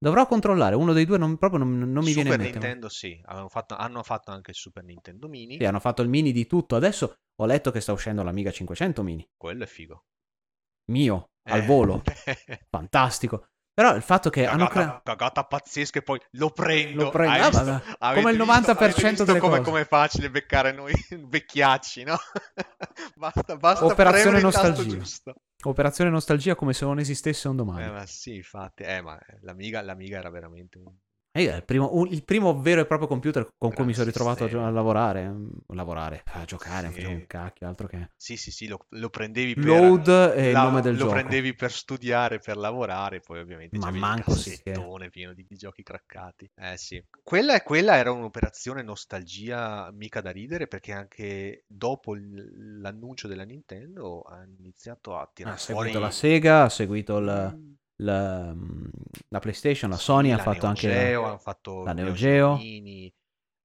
Dovrò 0.02 0.26
controllare, 0.26 0.74
uno 0.74 0.92
dei 0.92 1.04
due 1.04 1.16
non, 1.16 1.36
proprio 1.38 1.60
non, 1.60 1.78
non 1.78 2.02
mi 2.02 2.10
Super 2.10 2.24
viene 2.24 2.30
in 2.34 2.40
mente. 2.40 2.58
ma- 2.58 2.64
Nintendo 2.64 2.88
sì, 2.88 3.20
hanno 3.24 3.48
fatto, 3.48 3.76
hanno 3.76 4.02
fatto 4.02 4.32
anche 4.32 4.50
il 4.50 4.56
Super 4.56 4.82
Nintendo 4.82 5.28
Mini, 5.28 5.58
Sì, 5.58 5.64
hanno 5.64 5.78
fatto 5.78 6.02
il 6.02 6.08
mini 6.08 6.32
di 6.32 6.44
tutto. 6.46 6.74
Adesso 6.74 7.14
ho 7.36 7.46
letto 7.46 7.70
che 7.70 7.80
sta 7.80 7.92
uscendo 7.92 8.24
l'Amiga 8.24 8.50
500 8.50 9.02
mini. 9.04 9.24
quello 9.36 9.62
è 9.62 9.66
figo. 9.68 10.04
Mio, 10.90 11.30
al 11.48 11.60
Eh. 11.60 11.66
volo. 11.66 12.02
Fantastico. 12.68 13.46
Però 13.74 13.94
il 13.94 14.02
fatto 14.02 14.28
che 14.28 14.44
hanno 14.44 14.66
cagata, 14.66 14.70
creato... 14.72 15.00
cagata 15.04 15.44
pazzesca 15.44 16.00
e 16.00 16.02
poi 16.02 16.20
lo 16.32 16.50
prendo. 16.50 17.04
Lo 17.04 17.10
prendo, 17.10 17.38
ah, 17.38 17.48
visto? 17.48 17.70
Avete 18.00 18.20
Come 18.20 18.30
il 18.32 18.36
visto- 18.38 18.52
90% 18.52 18.70
avete 18.82 19.08
visto 19.08 19.24
delle 19.24 19.38
come, 19.38 19.58
cose. 19.58 19.70
come 19.70 19.80
è 19.82 19.86
facile 19.86 20.30
beccare 20.30 20.72
noi 20.72 20.92
vecchiacci, 21.28 22.02
no? 22.02 22.16
basta, 23.14 23.56
basta 23.56 23.84
Operazione 23.86 24.40
nostalgia. 24.40 24.98
Operazione 25.64 26.10
nostalgia 26.10 26.54
come 26.54 26.72
se 26.72 26.84
non 26.84 26.98
esistesse 26.98 27.48
un 27.48 27.56
domani. 27.56 27.84
Eh, 27.84 27.90
ma 27.90 28.06
sì, 28.06 28.36
infatti, 28.36 28.82
eh, 28.82 29.00
ma 29.00 29.18
l'Amiga, 29.42 29.80
l'Amiga 29.80 30.18
era 30.18 30.30
veramente 30.30 30.78
un... 30.78 30.92
Eh, 31.34 31.42
il, 31.44 31.64
primo, 31.64 31.90
un- 31.94 32.08
il 32.08 32.24
primo 32.24 32.60
vero 32.60 32.82
e 32.82 32.86
proprio 32.86 33.08
computer 33.08 33.48
con 33.56 33.72
cui 33.72 33.84
Gran 33.84 33.86
mi 33.86 33.94
sono 33.94 34.06
ritrovato 34.06 34.44
a, 34.44 34.66
a 34.66 34.70
lavorare. 34.70 35.28
mm, 35.28 35.48
A 35.68 35.74
lavorare, 35.74 36.24
a 36.30 36.44
giocare, 36.44 36.88
Sì. 36.88 37.04
un 37.06 37.26
cacchio, 37.26 37.68
altro 37.68 37.86
che... 37.86 38.10
Sì, 38.16 38.36
sì, 38.36 38.50
sì, 38.52 38.68
lo, 38.68 38.86
lo 38.90 39.10
prendevi 39.10 39.56
per... 39.56 39.94
Load 39.94 40.08
e 40.36 40.50
il 40.50 40.58
nome 40.60 40.80
del 40.82 40.96
lo 40.96 41.06
gioco. 41.06 41.12
prendevi 41.12 41.54
per 41.54 41.72
studiare, 41.72 42.38
per 42.38 42.56
lavorare, 42.56 43.20
poi 43.20 43.40
ovviamente 43.40 43.78
Ma 43.78 43.78
c'avevi 43.78 44.06
il 44.06 44.10
manco 44.10 44.36
sì, 44.36 44.56
cassettone 44.56 45.10
pieno 45.10 45.34
di, 45.34 45.44
di 45.48 45.56
giochi 45.56 45.82
craccati. 45.82 46.48
Eh 46.54 46.76
sì. 46.76 47.04
Quella, 47.22 47.60
quella 47.62 47.96
era 47.96 48.12
un'operazione 48.12 48.82
nostalgia 48.82 49.90
mica 49.92 50.20
da 50.20 50.30
ridere, 50.30 50.68
perché 50.68 50.92
anche 50.92 51.64
dopo 51.66 52.14
l'annuncio 52.14 53.26
della 53.28 53.44
Nintendo 53.44 54.20
ha 54.22 54.44
iniziato 54.44 55.16
a 55.16 55.28
Ha 55.42 55.56
tirare 55.56 55.56
seguito 55.56 55.98
fuori... 55.98 56.00
la 56.00 56.10
Sega, 56.10 56.64
ha 56.64 56.68
seguito 56.68 57.18
il- 57.18 57.56
Mm, 57.56 57.72
la, 57.96 58.54
la 59.28 59.38
PlayStation, 59.38 59.90
la 59.90 59.96
sì, 59.96 60.04
Sony, 60.04 60.30
ha 60.30 60.36
la 60.36 60.42
fatto 60.42 60.60
Neo 60.60 60.68
anche... 60.68 60.88
Geo, 60.88 61.24
hanno 61.24 61.38
fatto 61.38 61.82
la 61.82 61.92
Neo 61.92 62.12
Geo. 62.12 62.56
Mini, 62.56 63.12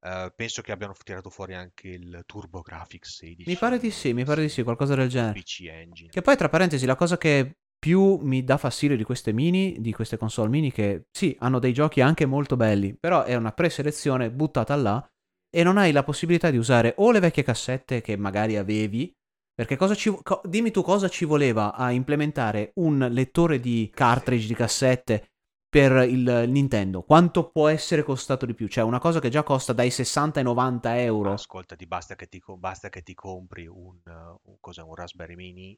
eh, 0.01 0.31
penso 0.35 0.61
che 0.61 0.71
abbiano 0.71 0.93
tirato 1.03 1.29
fuori 1.29 1.55
anche 1.55 1.89
il 1.89 2.23
TurboGrafx 2.25 3.01
16. 3.01 3.49
Mi 3.49 3.57
pare 3.57 3.79
di 3.79 3.91
sì, 3.91 4.13
mi 4.13 4.25
pare 4.25 4.41
di 4.41 4.49
sì, 4.49 4.63
qualcosa 4.63 4.95
del 4.95 5.09
genere. 5.09 5.39
PC 5.39 5.61
Engine. 5.69 6.09
Che 6.09 6.21
poi, 6.21 6.35
tra 6.37 6.49
parentesi, 6.49 6.85
la 6.85 6.95
cosa 6.95 7.17
che 7.17 7.57
più 7.79 8.17
mi 8.17 8.43
dà 8.43 8.57
fastidio 8.57 8.97
di 8.97 9.03
queste 9.03 9.33
mini, 9.33 9.77
di 9.79 9.93
queste 9.93 10.17
console 10.17 10.49
mini, 10.49 10.71
che 10.71 11.05
sì, 11.11 11.35
hanno 11.39 11.59
dei 11.59 11.73
giochi 11.73 12.01
anche 12.01 12.25
molto 12.25 12.55
belli, 12.55 12.95
però 12.95 13.23
è 13.23 13.35
una 13.35 13.51
preselezione 13.51 14.31
buttata 14.31 14.75
là 14.75 15.05
e 15.49 15.63
non 15.63 15.77
hai 15.77 15.91
la 15.91 16.03
possibilità 16.03 16.49
di 16.49 16.57
usare 16.57 16.93
o 16.97 17.11
le 17.11 17.19
vecchie 17.19 17.43
cassette 17.43 18.01
che 18.01 18.17
magari 18.17 18.57
avevi, 18.57 19.13
perché 19.57 19.75
cosa 19.75 19.95
ci, 19.95 20.15
co- 20.21 20.41
dimmi 20.43 20.69
tu 20.71 20.83
cosa 20.83 21.09
ci 21.09 21.25
voleva 21.25 21.73
a 21.73 21.91
implementare 21.91 22.71
un 22.75 23.07
lettore 23.09 23.59
di 23.59 23.89
cartridge 23.93 24.45
di 24.47 24.53
cassette 24.53 25.31
per 25.67 26.07
il 26.07 26.45
Nintendo? 26.47 27.01
Quanto 27.01 27.49
può 27.49 27.67
essere 27.67 28.03
costato 28.03 28.45
di 28.45 28.53
più? 28.53 28.67
Cioè 28.67 28.83
una 28.83 28.99
cosa 28.99 29.19
che 29.19 29.29
già 29.29 29.41
costa 29.43 29.73
dai 29.73 29.89
60 29.89 30.39
ai 30.39 30.45
90 30.45 30.99
Ma 31.19 31.31
euro. 31.31 31.33
ascolta, 31.33 31.75
ti 31.75 31.85
basta 31.87 32.15
che 32.15 32.27
ti, 32.27 32.41
basta 32.57 32.89
che 32.89 33.01
ti 33.03 33.13
compri 33.13 33.65
un, 33.67 33.99
un, 34.05 34.57
un 34.61 34.95
Raspberry 34.95 35.35
Mini 35.35 35.77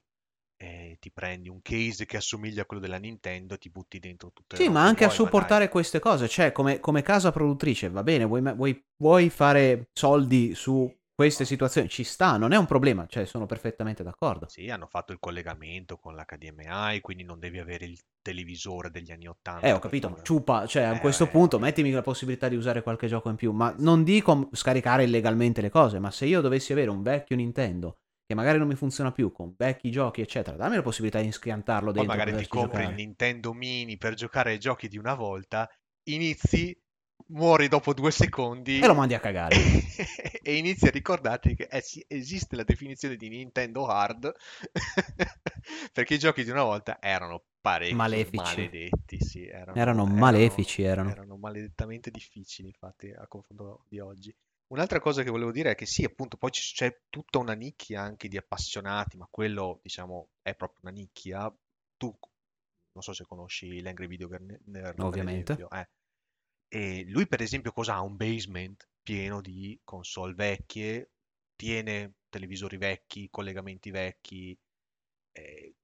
e 0.57 0.97
ti 0.99 1.11
prendi 1.11 1.49
un 1.49 1.61
case 1.61 2.05
che 2.05 2.17
assomiglia 2.17 2.63
a 2.63 2.65
quello 2.65 2.81
della 2.81 2.97
Nintendo 2.97 3.53
e 3.53 3.57
ti 3.57 3.69
butti 3.69 3.99
dentro 3.99 4.31
tutte 4.33 4.57
le 4.57 4.65
Sì, 4.65 4.67
ma 4.69 4.83
che 4.83 4.83
anche 4.83 5.05
a 5.05 5.09
supportare 5.09 5.69
queste 5.69 5.99
cose, 5.99 6.27
cioè 6.27 6.51
come, 6.51 6.79
come 6.81 7.01
casa 7.01 7.31
produttrice, 7.31 7.89
va 7.89 8.03
bene, 8.03 8.25
vuoi, 8.25 8.41
vuoi- 8.55 8.83
vuoi 8.97 9.29
fare 9.29 9.89
soldi 9.93 10.53
su 10.53 10.91
queste 11.19 11.43
situazioni, 11.43 11.89
ci 11.89 12.05
sta, 12.05 12.37
non 12.37 12.53
è 12.53 12.57
un 12.57 12.65
problema, 12.65 13.05
cioè 13.05 13.25
sono 13.25 13.45
perfettamente 13.45 14.03
d'accordo. 14.03 14.47
Sì, 14.47 14.69
hanno 14.69 14.87
fatto 14.87 15.11
il 15.11 15.19
collegamento 15.19 15.97
con 15.97 16.15
l'HDMI, 16.15 17.01
quindi 17.01 17.25
non 17.25 17.39
devi 17.39 17.59
avere 17.59 17.83
il 17.83 17.99
televisore 18.21 18.89
degli 18.89 19.11
anni 19.11 19.27
80. 19.27 19.67
Eh, 19.67 19.73
ho 19.73 19.79
capito, 19.79 20.07
ma 20.07 20.21
ciupa, 20.21 20.65
cioè 20.65 20.83
a 20.83 20.95
Eh, 20.95 20.99
questo 21.01 21.25
eh, 21.25 21.27
punto 21.27 21.59
mettimi 21.59 21.91
la 21.91 22.01
possibilità 22.01 22.47
di 22.47 22.55
usare 22.55 22.81
qualche 22.81 23.07
gioco 23.07 23.27
in 23.27 23.35
più, 23.35 23.51
ma 23.51 23.75
non 23.79 24.05
dico 24.05 24.47
scaricare 24.53 25.03
illegalmente 25.03 25.59
le 25.59 25.69
cose, 25.69 25.99
ma 25.99 26.09
se 26.09 26.25
io 26.25 26.39
dovessi 26.39 26.71
avere 26.71 26.89
un 26.89 27.01
vecchio 27.01 27.35
Nintendo 27.35 27.97
che 28.25 28.33
magari 28.33 28.57
non 28.57 28.69
mi 28.69 28.75
funziona 28.75 29.11
più, 29.11 29.33
con 29.33 29.53
vecchi 29.57 29.91
giochi, 29.91 30.21
eccetera, 30.21 30.55
dammi 30.55 30.77
la 30.77 30.81
possibilità 30.83 31.19
di 31.19 31.33
schiantarlo 31.33 31.91
Poi 31.93 32.05
dentro 32.05 32.07
magari 32.07 32.31
per 32.31 32.41
ti 32.41 32.47
compri 32.47 32.83
il 32.83 32.89
giocare. 32.89 32.95
Nintendo 32.95 33.53
Mini 33.53 33.97
per 33.97 34.13
giocare 34.15 34.51
ai 34.51 34.59
giochi 34.59 34.87
di 34.87 34.97
una 34.97 35.13
volta, 35.15 35.69
inizi, 36.03 36.75
muori 37.31 37.67
dopo 37.67 37.93
due 37.93 38.11
secondi 38.11 38.79
E 38.79 38.87
lo 38.87 38.93
mandi 38.95 39.13
a 39.13 39.19
cagare. 39.19 39.55
e 40.41 40.55
inizi 40.57 40.87
a 40.87 40.91
ricordarti 40.91 41.55
che 41.55 41.67
eh 41.69 41.81
sì, 41.81 42.03
esiste 42.07 42.55
la 42.55 42.63
definizione 42.63 43.15
di 43.15 43.29
Nintendo 43.29 43.85
Hard 43.85 44.31
perché 45.93 46.15
i 46.15 46.19
giochi 46.19 46.43
di 46.43 46.49
una 46.49 46.63
volta 46.63 46.97
erano 47.01 47.43
parecchio 47.61 47.97
Malefici. 47.97 48.37
maledetti, 48.37 49.19
sì, 49.19 49.45
erano, 49.45 49.77
Erano 49.79 50.05
malefici, 50.05 50.81
erano. 50.83 51.09
erano 51.09 51.35
maledettamente 51.37 52.09
difficili, 52.09 52.69
infatti, 52.69 53.09
a 53.11 53.27
confronto 53.27 53.83
di 53.87 53.99
oggi. 53.99 54.33
Un'altra 54.67 54.99
cosa 54.99 55.23
che 55.23 55.29
volevo 55.29 55.51
dire 55.51 55.71
è 55.71 55.75
che 55.75 55.85
sì, 55.85 56.03
appunto, 56.03 56.37
poi 56.37 56.51
c'è 56.51 57.01
tutta 57.09 57.37
una 57.39 57.53
nicchia 57.53 58.01
anche 58.01 58.27
di 58.27 58.37
appassionati, 58.37 59.17
ma 59.17 59.27
quello, 59.29 59.79
diciamo, 59.81 60.29
è 60.41 60.55
proprio 60.55 60.79
una 60.83 60.91
nicchia. 60.91 61.51
Tu, 61.97 62.15
non 62.93 63.03
so 63.03 63.13
se 63.13 63.25
conosci 63.27 63.81
l'Angry 63.81 64.07
Video 64.07 64.29
Nerd, 64.65 64.99
Ovviamente. 64.99 65.53
esempio, 65.53 65.69
eh. 65.77 65.87
E 66.69 67.03
lui, 67.07 67.27
per 67.27 67.41
esempio, 67.41 67.71
cosa 67.71 67.95
ha? 67.95 68.01
Un 68.01 68.15
basement 68.15 68.87
pieno 69.03 69.41
di 69.41 69.79
console 69.83 70.33
vecchie, 70.33 71.11
tiene 71.55 72.15
televisori 72.29 72.77
vecchi, 72.77 73.29
collegamenti 73.29 73.91
vecchi. 73.91 74.57
eh, 75.31 75.75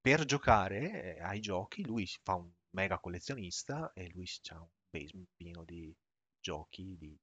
per 0.00 0.24
giocare 0.24 1.16
eh, 1.16 1.22
ai 1.22 1.40
giochi, 1.40 1.84
lui 1.84 2.06
fa 2.22 2.34
un 2.36 2.50
mega 2.70 2.98
collezionista 2.98 3.92
e 3.94 4.10
lui 4.10 4.26
ha 4.50 4.60
un 4.60 4.68
basement 4.90 5.28
pieno 5.36 5.64
di 5.64 5.94
giochi, 6.40 6.96
di 6.98 7.16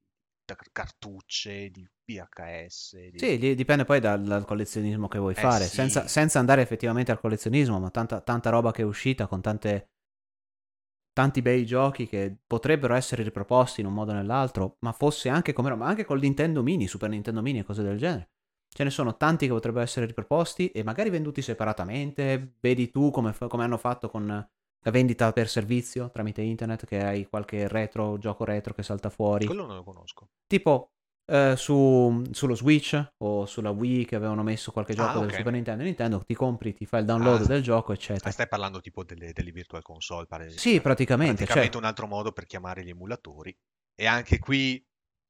cartucce, 0.71 1.69
di 1.71 1.87
VHS. 2.05 3.07
di- 3.09 3.25
Sì, 3.25 3.37
di- 3.37 3.53
dipende 3.53 3.83
poi 3.83 3.99
dal, 3.99 4.23
dal 4.23 4.45
collezionismo 4.45 5.07
che 5.09 5.19
vuoi 5.19 5.35
Eh 5.35 5.49
fare, 5.49 5.49
sì. 5.49 5.67
senza, 5.69 6.07
senza 6.07 6.39
andare 6.39 6.61
effettivamente 6.61 7.11
al 7.11 7.19
collezionismo, 7.19 7.77
ma 7.79 7.89
tanta, 7.91 8.21
tanta 8.21 8.49
roba 8.49 8.71
che 8.71 8.81
è 8.81 8.85
uscita 8.85 9.27
con 9.27 9.41
tante, 9.41 9.89
tanti 11.19 11.41
bei 11.41 11.65
giochi 11.65 12.07
che 12.07 12.33
potrebbero 12.47 12.93
essere 12.93 13.23
riproposti 13.23 13.81
in 13.81 13.87
un 13.87 13.93
modo 13.93 14.11
o 14.11 14.13
nell'altro, 14.13 14.77
ma 14.79 14.93
fosse 14.93 15.27
anche 15.27 15.51
come 15.51 15.75
ma 15.75 15.85
anche 15.85 16.05
col 16.05 16.21
Nintendo 16.21 16.63
Mini, 16.63 16.87
Super 16.87 17.09
Nintendo 17.09 17.41
Mini 17.41 17.59
e 17.59 17.63
cose 17.65 17.83
del 17.83 17.97
genere. 17.97 18.29
Ce 18.69 18.85
ne 18.85 18.89
sono 18.89 19.17
tanti 19.17 19.45
che 19.45 19.51
potrebbero 19.51 19.83
essere 19.83 20.05
riproposti 20.05 20.69
e 20.69 20.81
magari 20.81 21.09
venduti 21.09 21.41
separatamente. 21.41 22.53
Vedi 22.61 22.89
tu 22.89 23.11
come, 23.11 23.35
come 23.49 23.63
hanno 23.65 23.75
fatto 23.75 24.09
con 24.09 24.27
la 24.27 24.91
vendita 24.91 25.33
per 25.33 25.49
servizio 25.49 26.09
tramite 26.09 26.41
internet, 26.41 26.85
che 26.85 27.03
hai 27.03 27.27
qualche 27.27 27.67
retro, 27.67 28.17
gioco 28.17 28.45
retro 28.45 28.73
che 28.73 28.83
salta 28.83 29.09
fuori. 29.09 29.45
Quello 29.45 29.65
non 29.65 29.75
lo 29.75 29.83
conosco. 29.83 30.29
Tipo 30.47 30.91
eh, 31.29 31.55
su- 31.55 32.23
sullo 32.31 32.55
Switch 32.55 33.11
o 33.23 33.45
sulla 33.45 33.69
Wii 33.71 34.05
che 34.05 34.15
avevano 34.15 34.43
messo 34.43 34.71
qualche 34.71 34.93
gioco 34.93 35.11
Ah, 35.11 35.19
del 35.19 35.27
ok. 35.27 35.33
Super 35.37 35.53
Nintendo, 35.53 35.83
Nintendo 35.83 36.23
ti 36.25 36.33
compri, 36.33 36.73
ti 36.73 36.85
fai 36.85 37.01
il 37.01 37.05
download 37.05 37.41
Ah, 37.41 37.47
del 37.47 37.61
gioco, 37.61 37.91
Ah, 37.91 37.95
eccetera. 37.95 38.31
stai 38.31 38.47
parlando 38.47 38.81
tipo 38.81 39.03
delle, 39.03 39.31
delle 39.33 39.51
virtual 39.51 39.81
console, 39.81 40.25
pare. 40.25 40.49
Sì, 40.49 40.81
praticamente, 40.81 41.35
praticamente 41.35 41.77
cioè- 41.77 41.83
un 41.83 41.87
altro 41.87 42.07
modo 42.07 42.31
per 42.31 42.45
chiamare 42.45 42.83
gli 42.83 42.89
emulatori. 42.89 43.55
E 43.95 44.05
anche 44.05 44.39
qui, 44.39 44.83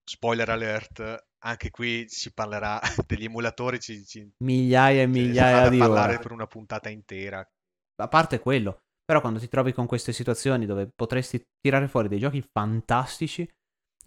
spoiler 0.04 0.50
alert, 0.50 1.26
anche 1.40 1.70
qui 1.72 2.06
si 2.08 2.34
parlerà 2.34 2.80
degli 3.08 3.26
emulatori, 3.26 3.80
ci, 3.80 4.06
ci, 4.06 4.30
Migliaia 4.44 5.02
e 5.04 5.08
migliaia 5.08 5.70
di 5.70 5.78
parlare 5.78 6.14
ore. 6.14 6.24
per 6.24 6.32
una 6.32 6.48
puntata 6.48 6.90
intera. 6.90 7.48
A 8.02 8.08
parte 8.08 8.40
quello, 8.40 8.80
però 9.04 9.20
quando 9.22 9.40
ti 9.40 9.48
trovi 9.50 9.74
con 9.74 9.86
queste 9.86 10.14
situazioni 10.14 10.66
dove 10.66 10.90
potresti 10.96 11.42
tirare 11.60 11.88
fuori 11.88 12.08
dei 12.08 12.20
giochi 12.20 12.42
fantastici 12.42 13.48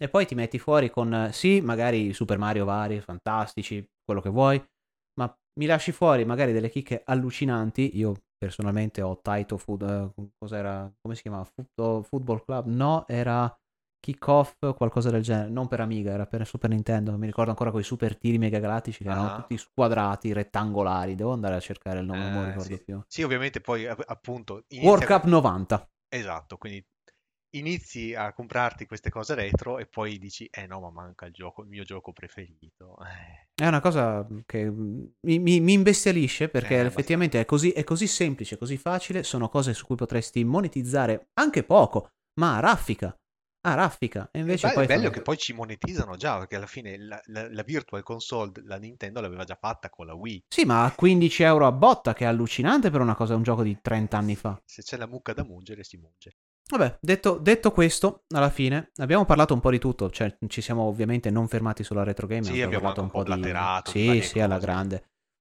e 0.03 0.09
poi 0.09 0.25
ti 0.25 0.35
metti 0.35 0.59
fuori 0.59 0.89
con, 0.89 1.13
eh, 1.13 1.31
sì, 1.31 1.61
magari 1.61 2.11
Super 2.13 2.37
Mario 2.37 2.65
vari, 2.65 2.99
fantastici, 2.99 3.81
quello 4.03 4.19
che 4.19 4.29
vuoi, 4.29 4.61
ma 5.19 5.33
mi 5.59 5.65
lasci 5.65 5.93
fuori 5.93 6.25
magari 6.25 6.51
delle 6.51 6.69
chicche 6.69 7.03
allucinanti. 7.05 7.97
Io 7.97 8.13
personalmente 8.37 9.01
ho 9.01 9.17
Taito 9.21 9.57
Food, 9.57 9.81
eh, 10.17 10.29
cos'era, 10.37 10.91
come 11.01 11.15
si 11.15 11.21
chiamava? 11.21 11.45
Foot- 11.45 12.05
Football 12.05 12.43
Club? 12.43 12.65
No, 12.67 13.05
era 13.07 13.49
Kick-Off, 13.97 14.75
qualcosa 14.75 15.09
del 15.09 15.21
genere, 15.21 15.49
non 15.49 15.69
per 15.69 15.79
Amiga, 15.79 16.11
era 16.11 16.25
per 16.25 16.45
Super 16.45 16.69
Nintendo. 16.71 17.17
Mi 17.17 17.27
ricordo 17.27 17.51
ancora 17.51 17.71
quei 17.71 17.83
super 17.85 18.17
tiri 18.17 18.37
mega 18.37 18.59
galattici 18.59 19.03
che 19.03 19.09
erano 19.09 19.27
Ah. 19.27 19.35
tutti 19.37 19.57
squadrati, 19.57 20.33
rettangolari. 20.33 21.15
Devo 21.15 21.31
andare 21.31 21.55
a 21.55 21.61
cercare 21.61 21.99
il 21.99 22.05
nome, 22.05 22.19
non 22.19 22.31
me 22.31 22.39
lo 22.39 22.43
Eh, 22.43 22.47
ricordo 22.49 22.75
sì. 22.75 22.83
più. 22.83 23.01
Sì, 23.07 23.23
ovviamente 23.23 23.61
poi 23.61 23.87
app- 23.87 24.03
appunto... 24.05 24.65
World 24.81 25.05
Cup 25.05 25.23
90. 25.23 25.87
Esatto, 26.09 26.57
quindi 26.57 26.85
inizi 27.55 28.13
a 28.13 28.33
comprarti 28.33 28.85
queste 28.85 29.09
cose 29.09 29.35
retro 29.35 29.77
e 29.79 29.85
poi 29.87 30.17
dici, 30.19 30.47
eh 30.51 30.67
no, 30.67 30.79
ma 30.81 30.89
manca 30.91 31.25
il 31.25 31.33
gioco, 31.33 31.61
il 31.63 31.69
mio 31.69 31.83
gioco 31.83 32.11
preferito. 32.13 32.97
Eh. 33.01 33.47
È 33.55 33.67
una 33.67 33.79
cosa 33.81 34.25
che 34.45 34.69
mm, 34.69 35.03
mi, 35.27 35.39
mi- 35.39 35.59
mi 35.59 35.73
imbestialisce 35.73 36.49
perché 36.49 36.75
Eh, 36.75 36.85
effettivamente 36.85 37.39
è 37.39 37.45
così, 37.45 37.71
è 37.71 37.83
così 37.83 38.07
semplice, 38.07 38.57
così 38.57 38.77
facile. 38.77 39.23
Sono 39.23 39.49
cose 39.49 39.73
su 39.73 39.85
cui 39.85 39.95
potresti 39.95 40.43
monetizzare 40.43 41.27
anche 41.33 41.63
poco, 41.63 42.09
ma 42.39 42.57
a 42.57 42.59
raffica. 42.59 43.15
A 43.65 43.73
raffica. 43.75 44.29
E 44.31 44.39
invece 44.39 44.71
poi 44.71 44.85
bello 44.85 44.93
è 44.93 44.95
fanno- 44.95 45.09
che 45.11 45.21
poi 45.21 45.37
ci 45.37 45.53
monetizzano 45.53 46.15
già, 46.17 46.37
perché 46.39 46.55
alla 46.55 46.65
fine 46.65 46.97
la, 46.97 47.21
la- 47.25 47.49
la 47.51 47.63
Virtual 47.63 48.03
Console, 48.03 48.51
la 48.65 48.77
Nintendo 48.77 49.21
l'aveva 49.21 49.43
già 49.43 49.55
fatta 49.55 49.89
con 49.89 50.07
la 50.07 50.15
Wii. 50.15 50.43
Sì, 50.47 50.65
ma 50.65 50.83
a 50.83 50.91
15 50.91 51.43
euro 51.43 51.67
a 51.67 51.71
botta, 51.71 52.13
che 52.13 52.23
è 52.25 52.27
allucinante 52.27 52.89
per 52.89 53.01
una 53.01 53.15
cosa, 53.15 53.35
un 53.35 53.43
gioco 53.43 53.63
di 53.63 53.77
30 53.81 54.17
anni 54.17 54.35
fa. 54.35 54.59
Se 54.65 54.81
c'è 54.81 54.97
la 54.97 55.07
mucca 55.07 55.31
da 55.33 55.43
mungere, 55.45 55.83
si 55.83 55.95
munge. 55.97 56.35
Vabbè, 56.75 56.97
detto, 57.01 57.37
detto, 57.37 57.71
questo, 57.71 58.23
alla 58.33 58.49
fine 58.49 58.91
abbiamo 58.95 59.25
parlato 59.25 59.53
un 59.53 59.59
po' 59.59 59.69
di 59.69 59.77
tutto, 59.77 60.09
cioè 60.09 60.35
ci 60.47 60.59
siamo 60.59 60.81
ovviamente 60.81 61.29
non 61.29 61.47
fermati 61.47 61.83
sulla 61.83 62.01
retro 62.01 62.25
game, 62.25 62.41
sì, 62.41 62.63
abbiamo 62.63 62.91
parlato 62.91 63.01
un 63.01 63.11
po' 63.11 63.23
di... 63.23 63.29
Sì, 63.91 64.21
sì, 64.21 64.39
alla 64.39 64.57
grande. 64.57 64.95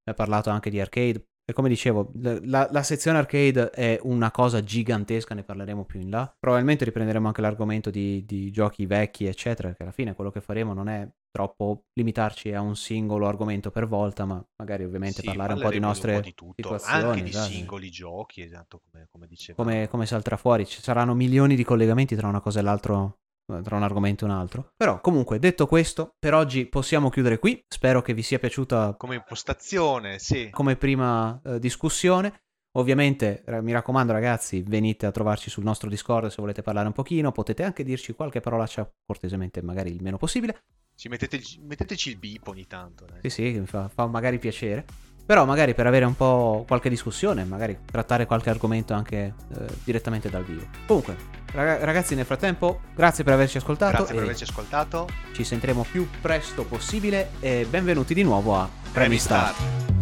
Abbiamo 0.05 0.29
parlato 0.29 0.51
anche 0.51 0.69
di 0.69 0.79
arcade, 0.79 1.29
e 1.45 1.53
come 1.53 1.69
dicevo, 1.69 2.13
la, 2.15 2.69
la, 2.71 2.83
sezione 2.83 3.19
arcade 3.19 3.71
è 3.71 3.99
una 4.03 4.31
cosa 4.31 4.63
gigantesca, 4.63 5.35
ne 5.35 5.43
parleremo 5.43 5.85
più 5.85 6.01
in 6.01 6.09
là. 6.09 6.33
Probabilmente 6.39 6.85
riprenderemo 6.85 7.27
anche 7.27 7.41
l'argomento 7.41 7.91
di, 7.91 8.25
di 8.25 8.53
giochi 8.53 8.87
vecchi, 8.87 9.27
eccetera, 9.27 9.75
che 9.75 9.83
alla 9.83 9.93
fine 9.93 10.15
quello 10.15 10.31
che 10.31 10.41
faremo 10.41 10.73
non 10.73 10.89
è 10.89 11.09
troppo 11.33 11.87
limitarci 11.95 12.53
a 12.53 12.61
un 12.61 12.77
singolo 12.77 13.27
argomento 13.27 13.71
per 13.71 13.89
volta, 13.89 14.25
ma 14.25 14.45
magari 14.57 14.85
ovviamente 14.85 15.21
sì, 15.21 15.27
parlare 15.27 15.55
un 15.55 15.61
po' 15.61 15.71
di 15.71 15.81
nostre 15.81 16.15
po 16.15 16.21
di 16.21 16.35
situazioni. 16.55 17.03
Anche 17.03 17.23
di 17.23 17.31
esatto. 17.31 17.51
singoli 17.51 17.91
giochi, 17.91 18.43
esatto, 18.43 18.81
come, 18.85 19.09
come 19.11 19.27
dicevo. 19.27 19.61
Come, 19.61 19.89
come 19.89 20.07
salterà 20.07 20.37
fuori, 20.37 20.65
ci 20.67 20.81
saranno 20.81 21.15
milioni 21.15 21.57
di 21.57 21.65
collegamenti 21.65 22.15
tra 22.15 22.29
una 22.29 22.41
cosa 22.41 22.61
e 22.61 22.63
l'altro 22.63 23.22
tra 23.61 23.77
un 23.77 23.83
argomento 23.83 24.25
e 24.25 24.29
un 24.29 24.35
altro. 24.35 24.73
Però 24.77 25.01
comunque, 25.01 25.39
detto 25.39 25.67
questo, 25.67 26.15
per 26.19 26.35
oggi 26.35 26.67
possiamo 26.67 27.11
chiudere 27.11 27.39
qui. 27.39 27.63
Spero 27.69 28.01
che 28.01 28.15
vi 28.15 28.23
sia 28.23 28.39
piaciuta 28.39 28.95
come 28.97 29.17
impostazione, 29.17 30.19
sì. 30.19 30.49
Come 30.51 30.77
prima 30.77 31.41
eh, 31.45 31.59
discussione. 31.59 32.43
Ovviamente, 32.75 33.45
mi 33.61 33.73
raccomando 33.73 34.15
ragazzi, 34.15 34.63
venite 34.63 35.05
a 35.05 35.11
trovarci 35.11 35.51
sul 35.51 35.63
nostro 35.63 35.91
Discord 35.91 36.29
se 36.29 36.41
volete 36.41 36.63
parlare 36.63 36.87
un 36.87 36.95
pochino, 36.95 37.31
potete 37.31 37.65
anche 37.65 37.85
dirci 37.85 38.15
qualche 38.15 38.41
parolaccia 38.41 38.91
cortesemente, 39.05 39.61
magari 39.61 39.95
il 39.95 40.03
meno 40.03 40.17
possibile. 40.17 40.63
Ci 40.95 41.09
mettete, 41.09 41.39
metteteci 41.61 42.09
il 42.09 42.19
beep 42.19 42.47
ogni 42.47 42.67
tanto. 42.67 43.05
Dai. 43.05 43.19
Sì, 43.23 43.29
sì, 43.29 43.63
fa, 43.67 43.89
fa 43.89 44.07
magari 44.07 44.39
piacere. 44.39 44.87
Però 45.25 45.45
magari 45.45 45.75
per 45.75 45.87
avere 45.87 46.05
un 46.05 46.17
po' 46.17 46.65
qualche 46.67 46.89
discussione, 46.89 47.45
magari 47.45 47.79
trattare 47.85 48.27
qualche 48.27 48.51
argomento 48.51 48.93
anche 48.93 49.35
eh, 49.55 49.65
direttamente 49.85 50.29
dal 50.29 50.45
vivo. 50.45 50.67
Comunque, 50.87 51.17
ragazzi, 51.53 52.15
nel 52.15 52.25
frattempo, 52.25 52.81
grazie 52.95 53.25
per 53.25 53.33
averci 53.35 53.57
ascoltato. 53.59 53.97
Grazie 53.97 54.15
per 54.15 54.25
averci 54.25 54.43
ascoltato. 54.45 55.09
Ci 55.33 55.45
sentiremo 55.45 55.87
più 55.91 56.09
presto 56.21 56.65
possibile 56.65 57.31
e 57.41 57.67
benvenuti 57.69 58.15
di 58.15 58.23
nuovo 58.23 58.57
a 58.57 58.69
Premi 58.93 59.19
Start. 59.19 60.02